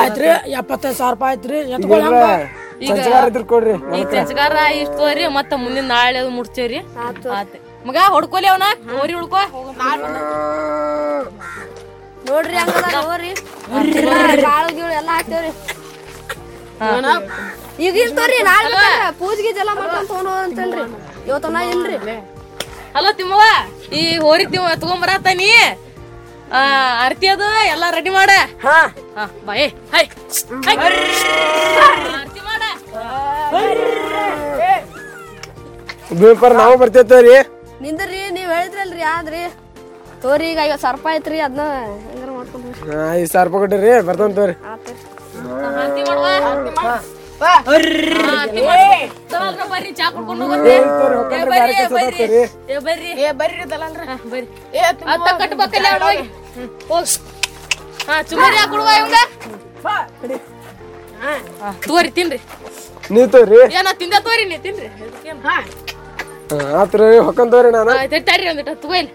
ಆಯ್ತ್ರಿ 0.01 0.29
ಎಪ್ಪತ್ತೈದು 0.59 0.97
ಸಾವಿರ 0.99 1.13
ರೂಪಾಯಿ 1.15 1.31
ಆಯ್ತ್ರಿ 1.33 1.57
ಎತ್ಕೊಳ್ 1.75 2.03
ಹೆಂಗ. 2.05 2.25
ಸಂಚಗಾರ 2.89 3.23
ಇದ್ರ 3.31 3.43
ಕೊಡ್ರಿ 3.51 3.73
ಈಗ 3.97 4.05
ತೆಂಚಗಾರ 4.13 4.55
ಇಷ್ಟ 4.81 4.93
ತೋರಿ 5.01 5.25
ಮತ್ತ 5.37 5.51
ಮುಂದಿನ 5.63 5.85
ನಾಳೆ 5.95 6.19
ಅದು 6.19 6.31
ಆತ್ 7.39 7.55
ಮಗ 7.87 7.97
ಹೊಡ್ಕೊಲಿ 8.15 8.47
ಅವನ. 8.53 8.65
ಹೋರಿ 8.93 9.13
ಹುಡ್ಕೋ 9.19 9.41
ನೋಡ್ರಿ 12.27 12.57
ಹಂಗದ 12.61 12.99
ಹೋರಿ 13.09 13.31
ಕಾಳು 14.47 14.69
ಗೀಳು 14.77 14.93
ಎಲ್ಲ 14.99 15.09
ಹಾಕ್ತೇವ್ರಿ. 15.15 15.51
ಈಗ 17.85 17.91
ನಾಳೆ 18.49 18.67
ಬೇಕಾದ್ರೆ 18.69 19.09
ಪೂಜೆ 19.21 19.41
ಗೀಜೆ 19.45 19.59
ಎಲ್ಲ 19.63 19.71
ಮಾಡ್ಕೊಂಡ್ 19.79 20.07
ತಗೊಂಡ್ 20.11 20.79
ಇವತ್ತನ 21.29 21.57
ಇಲ್ರಿ. 21.73 21.97
ಹಲೋ 22.95 23.11
ತಿಮ್ಮವ್ವ 23.19 23.45
ಈ 23.99 24.01
ಹೋರಿ 24.25 24.45
ತಿಮ್ಮ 24.53 24.73
ತಗೊಂಬರತ್ತಾನಿ 24.83 25.47
ಆ 25.61 25.63
ಆರ್ತಿ 27.03 27.27
ಅದು 27.33 27.45
ಎಲ್ಲ 27.73 27.85
ರೆಡಿ 27.95 28.11
ಮಾಡ? 28.17 28.31
ಹಾ. 28.65 28.77
ಬಾ 29.45 29.53
ಏ 29.55 29.65
ಹೈ 29.93 30.03
ಹೈ. 30.67 30.75
ಆರ್ತಿ 32.17 32.41
ಮಾಡ? 32.47 32.63
ಭೀಮಪ್ಪರ್ 36.19 36.55
ನಾವು 36.61 36.73
ಬರ್ತೇವ್ರಿ 36.81 37.35
ನಿಂದ್ರಿ 37.83 38.21
ನೀವ್ 38.35 38.49
ಹೇಳಿದ್ರಲ್ರಿ 38.55 39.03
ಆದ್ರಿ. 39.13 39.43
ತೋರಿ 40.23 40.45
ಈಗ 40.51 40.59
ಐವತ್ 40.65 40.81
ಸರ್ಪ 40.81 40.97
ರೂಪಾಯಿ 40.97 41.15
ಐತ್ರಿ 41.15 41.37
ಅದನ್ನ 41.45 41.63
ಹೆಂಗಾರ 42.03 42.29
ಮಾಡ್ಕೊಂಡ್ 42.35 42.65
ಹೋಗ್ರಿ. 42.67 42.91
ಐದು 43.17 43.29
ಸಾವಿರ 43.33 43.47
ರೂಪಾಯಿ 43.47 43.61
ಕೊಟ್ಟಿರಿ 43.63 43.89
ಬರ್ತಾನೆ 44.09 44.35
ತೋರಿ. 44.39 44.55
ಬರ್ರಿ 45.77 46.03
ಮಾಡುವ? 46.09 46.27
ಹಾ, 46.79 46.93
ಆರ್ತಿ 48.35 48.61
ಮಾಡು. 48.61 48.85
ದಲಾಲ್ರ 49.33 49.63
ಬರ್ರಿ 49.73 49.91
ಚಾ 49.99 50.05
ಕುಡ್ಕೊಂಡು 50.15 50.43
ಹೋಗುತ್ತೆ 50.45 50.75
ಬರ್ರಿ 51.51 51.75
ಬರ್ರಿ. 51.95 51.95
ಬರ್ರಿ 51.95 52.27
ಬರ್ರಿ. 52.87 53.11
ಏ 53.17 53.31
ಬರ್ರಿ 53.41 53.63
ಬರ್ರಿ 53.73 54.47
ಕಟ್ಬೇಕಲ್ಲ 55.41 55.87
ಹೋಗಿ. 56.05 56.23
ಹೋಗ್ 56.89 57.07
ಹಾ 58.07 58.15
ಚುಮರಿ 58.23 58.57
ಹಾಕೊಡುವ 58.57 58.89
ಇವಂಗ 58.99 59.17
ಹಾ, 61.21 61.69
ತೋರಿ 61.83 62.09
ತಿನ್ರಿ. 62.09 62.37
ನೀವ್ 63.11 63.27
ತೋರಿ. 63.31 63.57
ಏನ 63.77 63.89
ತಿಂದ 63.99 64.15
ತೋರಿ 64.21 64.43
ನೀ 64.45 64.57
ತಿನ್ರಿ. 64.57 64.87
ಆತ್ರಿ 66.81 67.05
ಹೊಕ್ಕಂತವ್ರಿ 67.19 67.69
ನಾನು. 67.71 67.91
ಆಯ್ತು 67.95 68.19
ತಡ್ರಿ 68.25 68.47
ಒಂದಿಟ 68.49 68.69
ತಗೋಯ್ಲಿ 68.81 69.11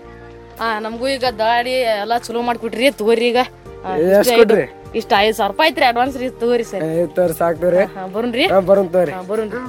ಹಾ 0.61 0.69
ನಮಗೂ 0.81 1.07
ಈಗ 1.09 1.27
ದಾಡಿ 1.39 1.75
ಎಲ್ಲ 1.97 2.15
ಚಲೋ 2.19 2.41
ಮಾಡ್ಕೊಟ್ರಿ 2.43 2.87
ತಗೋರಿ 2.93 3.27
ಈಗ. 3.29 3.41
ಹಾ, 3.85 3.91
ಎಷ್ಟ್ 4.11 4.21
ಇಷ್ಟ 4.25 4.39
ಕೊಟ್ರಿ? 4.41 4.63
ಐದು- 4.63 4.97
ಇಷ್ಟ 4.97 5.13
ಐದ್ 5.19 5.37
ಸಾವಿರ 5.37 5.51
ರೂಪಾಯಿ 5.51 5.69
ಐತ್ರಿ 5.71 5.87
ಅಡ್ವಾನ್ಸ್ 5.87 6.17
ರೀ 6.17 6.29
ತಗೋರಿ 6.41 6.65
ಸರ್. 6.65 6.81
ಸಾಕ್ತೀರಿ 6.83 7.07
ತೋರಿ 7.17 7.35
ಸಾಕ್ತವ್ರಿ 7.35 7.83
ಹಾ 7.95 8.05
ಬರೋಣ್ರಿ. 8.07 8.47
ಹಾ 8.47 8.61
ಬರೋನ್ 8.63 8.91
ತೋರಿ. 8.91 9.13
ಹಾ 9.13 9.23
ಬರೋಣ್ರಿ. 9.23 9.61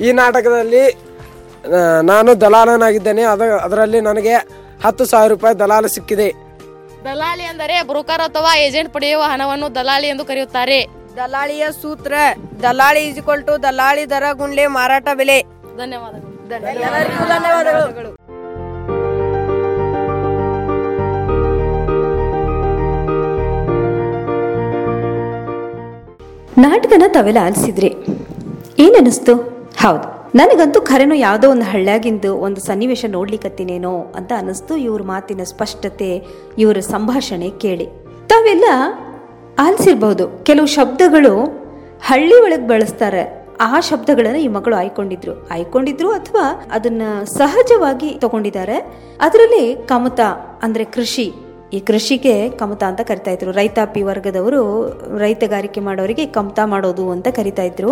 ಈ 0.00 0.12
ನಾಟಕದಲ್ಲಿ 0.14 0.84
ಆ, 1.68 1.80
ನಾನು 2.02 2.30
ದಲಾಲನಾಗಿದ್ದೇನೆ. 2.40 3.22
ಅದ 3.24 3.42
ಅದರಲ್ಲಿ 3.62 3.98
ನನಗೆ 4.00 4.32
ಹತ್ತು 4.84 5.04
ಸಾವಿರ 5.10 5.30
ರೂಪಾಯಿ 5.34 5.54
ದಲಾಲ 5.62 5.86
ಸಿಕ್ಕಿದೆ. 5.96 6.28
ದಲಾಲಿ 7.06 7.44
ಅಂದರೆ 7.50 7.76
ಬ್ರೋಕರ್ 7.90 8.22
ಅಥವಾ 8.28 8.50
ಏಜೆಂಟ್ 8.64 8.90
ಪಡೆಯುವ 8.94 9.22
ಹಣವನ್ನು 9.32 9.68
ದಲಾಲಿ 9.76 10.08
ಎಂದು 10.14 10.24
ಕರೆಯುತ್ತಾರೆ. 10.30 10.80
ದಲಾಳಿಯ 11.18 11.64
ಸೂತ್ರ 11.82 12.12
ದಲಾಳಿ 12.64 13.02
ಇಸ್ಕೊಲ್ 13.10 13.44
ಟು 13.48 13.54
ದಲಾಳಿ 13.66 14.04
ದರ 14.12 14.24
ಗುಂಡ್ಲೆ 14.40 14.64
ಮಾರಾಟ 14.78 15.08
ಬೆಲೆ. 15.20 15.38
ಧನ್ಯವಾದಗಳು. 15.80 16.30
ಎಲ್ಲರಿಗೂ 16.86 17.24
ಧನ್ಯವಾದಗಳು. 17.34 18.10
ನಾಟಕನ 26.64 27.04
ತಾವೆಲ್ಲ 27.14 27.40
ಆಲಿಸಿದ್ರಿ 27.48 27.92
ಏನನ್ನಿಸ್ತು 28.86 29.34
ಹೌದು. 29.82 30.08
ನನಗಂತೂ 30.34 30.80
ಖರೇನೋ 30.80 31.14
ಯಾವುದೋ 31.14 31.50
ಒಂದು 31.50 31.62
ಹಳ್ಳ್ಯಾಗಿಂದು 31.62 32.36
ಒಂದು 32.36 32.60
ಸನ್ನಿವೇಶ 32.60 33.04
ನೋಡ್ಲಿಕ್ಕತ್ತೀನೇನೋ 33.08 34.12
ಅಂತ 34.16 34.32
ಅನ್ನಿಸ್ತು. 34.38 34.76
ಇವ್ರ 34.76 35.02
ಮಾತಿನ 35.02 35.42
ಸ್ಪಷ್ಟತೆ, 35.42 36.26
ಇವರ 36.58 36.78
ಸಂಭಾಷಣೆ 36.80 37.50
ಕೇಳಿ. 37.50 37.86
ತಾವೆಲ್ಲ 38.26 38.64
ಆಲಿಸಿರ್ಬಹುದು 39.58 40.44
ಕೆಲವು 40.44 40.66
ಶಬ್ದಗಳು 40.66 41.62
ಹಳ್ಳಿ 42.02 42.40
ಒಳಗೆ 42.40 42.66
ಬಳಸ್ತಾರೆ. 42.66 43.48
ಆ 43.60 43.80
ಶಬ್ದಗಳನ್ನು 43.80 44.38
ಈ 44.38 44.48
ಮಕ್ಕಳು 44.48 44.76
ಆಯ್ಕೊಂಡಿದ್ರು. 44.76 45.48
ಆಯ್ಕೊಂಡಿದ್ರು 45.48 46.10
ಅಥವಾ 46.10 46.68
ಅದನ್ನ 46.72 47.02
ಸಹಜವಾಗಿ 47.24 48.10
ತಗೊಂಡಿದ್ದಾರೆ. 48.10 48.76
ಅದರಲ್ಲಿ 49.20 49.76
ಕಮತ 49.86 50.20
ಅಂದ್ರೆ 50.62 50.84
ಕೃಷಿ. 50.84 51.32
ಈ 51.72 51.80
ಕೃಷಿಗೆ 51.80 52.48
ಕಮತ 52.48 52.82
ಅಂತ 52.82 53.00
ಕರಿತಾ 53.00 53.30
ಇದ್ರು. 53.30 53.50
ರೈತಾಪಿ 53.50 54.02
ವರ್ಗದವರು 54.02 54.88
ರೈತಗಾರಿಕೆ 55.18 55.80
ಮಾಡೋರಿಗೆ 55.80 56.26
ಕಮತ 56.26 56.60
ಮಾಡೋದು 56.64 57.10
ಅಂತ 57.10 57.28
ಕರಿತಾ 57.28 57.62
ಇದ್ರು. 57.62 57.90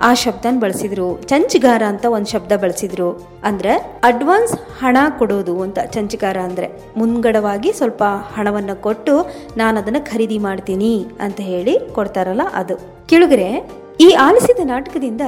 ಆ 0.00 0.14
ಶಬ್ದನ 0.14 0.58
ಬಳಸಿದ್ರು. 0.60 1.22
ಚಂಚಗಾರ 1.22 1.82
ಅಂತ 1.82 2.06
ಒಂದು 2.06 2.26
ಶಬ್ದ 2.26 2.52
ಬಳಸಿದ್ರು. 2.52 3.28
ಅಂದ್ರೆ 3.44 4.00
ಅಡ್ವಾನ್ಸ್ 4.04 4.58
ಹಣ 4.78 4.96
ಕೊಡೋದು 5.18 5.62
ಅಂತ 5.62 5.78
ಚಂಚಗಾರ 5.78 6.36
ಅಂದ್ರೆ. 6.38 6.70
ಮುಂಗಡವಾಗಿ 6.96 7.72
ಸ್ವಲ್ಪ 7.72 8.02
ಹಣವನ್ನ 8.34 8.70
ಕೊಟ್ಟು 8.72 9.26
ನಾನು 9.56 9.78
ಅದನ್ನ 9.78 9.96
ಖರೀದಿ 10.00 10.38
ಮಾಡ್ತೀನಿ 10.38 11.06
ಅಂತ 11.20 11.40
ಹೇಳಿ 11.40 11.78
ಕೊಡ್ತಾರಲ್ಲ 11.92 12.40
ಅದು. 12.52 12.76
ಕೆಳಗರೆ, 13.06 13.70
ಈ 14.00 14.10
ಆಲಿಸಿದ 14.10 14.60
ನಾಟಕದಿಂದ 14.64 15.20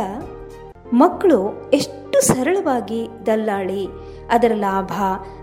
ಮಕ್ಕಳು 0.92 1.70
ಎಷ್ಟು 1.72 2.20
ಸರಳವಾಗಿ 2.20 3.08
ದಲ್ಲಾಳಿ, 3.26 3.88
ಅದರ 4.30 4.52
ಲಾಭ, 4.54 4.92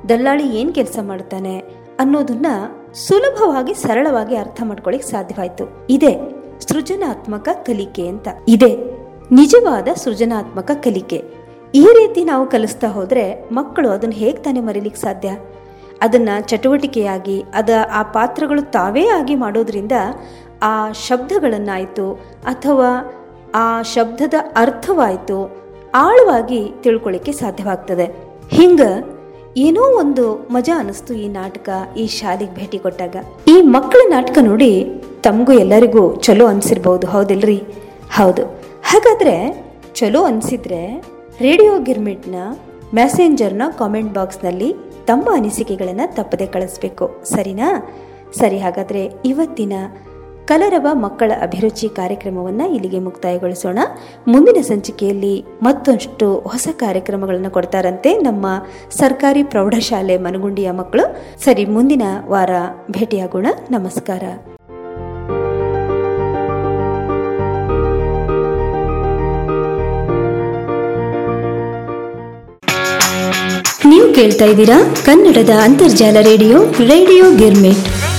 ದಲ್ಲಾಳಿ 0.10 0.58
ಏನು 0.58 0.74
ಕೆಲಸ 0.74 1.00
ಮಾಡ್ತಾನೆ 1.02 1.60
ಅನ್ನೋದನ್ನ 2.00 2.46
ಸುಲಭವಾಗಿ 2.94 3.74
ಸರಳವಾಗಿ 3.74 4.36
ಅರ್ಥ 4.36 4.62
ಮಾಡ್ಕೊಳ್ಳಿಕ್ 4.66 5.06
ಸಾಧ್ಯವಾಯ್ತು. 5.06 5.88
ಇದೆ 5.90 6.44
ಸೃಜನಾತ್ಮಕ 6.60 7.50
ಕಲಿಕೆ 7.66 8.08
ಅಂತ. 8.08 8.28
ಇದೆ 8.48 8.93
ನಿಜವಾದ 9.32 9.88
ಸೃಜನಾತ್ಮಕ 9.96 10.72
ಕಲಿಕೆ. 10.84 11.24
ಈ 11.76 11.84
ರೀತಿ 11.84 12.24
ನಾವು 12.24 12.48
ಕಲಿಸ್ತಾ 12.48 12.88
ಹೋದರೆ 12.88 13.50
ಮಕ್ಕಳು 13.52 13.90
ಅದನ್ನ 13.90 14.12
ಹೇಗೆ 14.12 14.38
ತಾನೇ 14.38 14.60
ಮರಿಲಿಕ್ಕೆ 14.60 15.02
ಸಾಧ್ಯ? 15.02 15.30
ಅದನ್ನ 16.02 16.30
ಚಟುವಟಿಕೆಯಾಗಿ, 16.42 17.44
ಅದ 17.54 17.70
ಆ 17.94 18.04
ಪಾತ್ರಗಳು 18.04 18.72
ತಾವೇ 18.72 19.08
ಆಗಿ 19.08 19.36
ಮಾಡೋದ್ರಿಂದ 19.36 19.92
ಆ 20.62 20.92
ಶಬ್ದಗಳನ್ನಾಯಿತು 20.92 22.14
ಅಥವಾ 22.46 23.14
ಆ 23.56 23.82
ಶಬ್ದದ 23.82 24.34
ಅರ್ಥವಾಯಿತು 24.56 25.64
ಆಳವಾಗಿ 25.96 26.72
ತಿಳ್ಕೊಳ್ಳಿಕ್ಕೆ 26.82 27.32
ಸಾಧ್ಯವಾಗ್ತದೆ. 27.32 28.06
ಹಿಂಗೆ 28.50 29.14
ಏನೋ 29.58 29.82
ಒಂದು 29.82 30.48
ಮಜಾ 30.52 30.80
ಅನಿಸ್ತು 30.80 31.14
ಈ 31.14 31.28
ನಾಟಕ, 31.28 31.70
ಈ 31.98 32.08
ಶಾಲೆಗೆ 32.08 32.56
ಭೇಟಿ 32.56 32.80
ಕೊಟ್ಟಾಗ. 32.80 33.16
ಈ 33.48 33.62
ಮಕ್ಕಳ 33.62 34.00
ನಾಟಕ 34.10 34.38
ನೋಡಿ 34.42 35.02
ತಮಗೂ 35.24 35.52
ಎಲ್ಲರಿಗೂ 35.52 36.16
ಚಲೋ 36.16 36.48
ಅನ್ಸಿರ್ಬಹುದು 36.48 37.08
ಹೌದಿಲ್ರಿ? 37.08 37.64
ಹೌದು. 38.16 38.63
ಹಾಗಾದ್ರೆ 38.94 39.66
ಚಲೋ 39.94 40.24
ಅನಿಸಿದ್ರೆ 40.24 41.02
ರೇಡಿಯೋ 41.42 41.80
ಗಿರ್ಮಿಟ್ನ 41.80 42.36
ಮೆಸೆಂಜರ್ನ 42.94 43.62
ಕಾಮೆಂಟ್ 43.80 44.14
ಬಾಕ್ಸ್ನಲ್ಲಿ 44.14 44.76
ತಮ್ಮ 45.06 45.30
ಅನಿಸಿಕೆಗಳನ್ನು 45.34 46.16
ತಪ್ಪದೆ 46.16 46.46
ಕಳಿಸ್ಬೇಕು. 46.46 47.24
ಸರಿನಾ? 47.24 47.96
ಸರಿ, 48.40 48.58
ಹಾಗಾದರೆ 48.58 49.10
ಇವತ್ತಿನ 49.26 49.74
ಕಲರವ 50.46 50.88
ಮಕ್ಕಳ 50.94 51.32
ಅಭಿರುಚಿ 51.42 51.90
ಕಾರ್ಯಕ್ರಮವನ್ನು 51.90 52.70
ಇಲ್ಲಿಗೆ 52.70 53.00
ಮುಕ್ತಾಯಗೊಳಿಸೋಣ. 53.00 53.80
ಮುಂದಿನ 54.28 54.62
ಸಂಚಿಕೆಯಲ್ಲಿ 54.62 55.46
ಮತ್ತಷ್ಟು 55.64 56.40
ಹೊಸ 56.40 56.68
ಕಾರ್ಯಕ್ರಮಗಳನ್ನು 56.72 57.52
ಕೊಡ್ತಾರಂತೆ 57.52 58.18
ನಮ್ಮ 58.18 58.46
ಸರ್ಕಾರಿ 58.92 59.44
ಪ್ರೌಢಶಾಲೆ 59.44 60.18
ಮನಗುಂಡಿಯ 60.18 60.72
ಮಕ್ಕಳು. 60.72 61.16
ಸರಿ, 61.44 61.66
ಮುಂದಿನ 61.66 62.02
ವಾರ 62.28 62.50
ಭೇಟಿಯಾಗೋಣ. 62.92 63.48
ನಮಸ್ಕಾರ. 63.72 64.24
ಕೇಳ್ತಾ 74.16 74.46
ಇದ್ದೀರಾ 74.46 74.78
ಕನ್ನಡದ 75.06 75.50
ಅಂತರ್ಜಾಲ 75.64 76.18
ರೇಡಿಯೋ 76.22 76.58
ರೇಡಿಯೋ 76.92 77.26
ಗಿರ್ಮಿಟ್. 77.36 78.13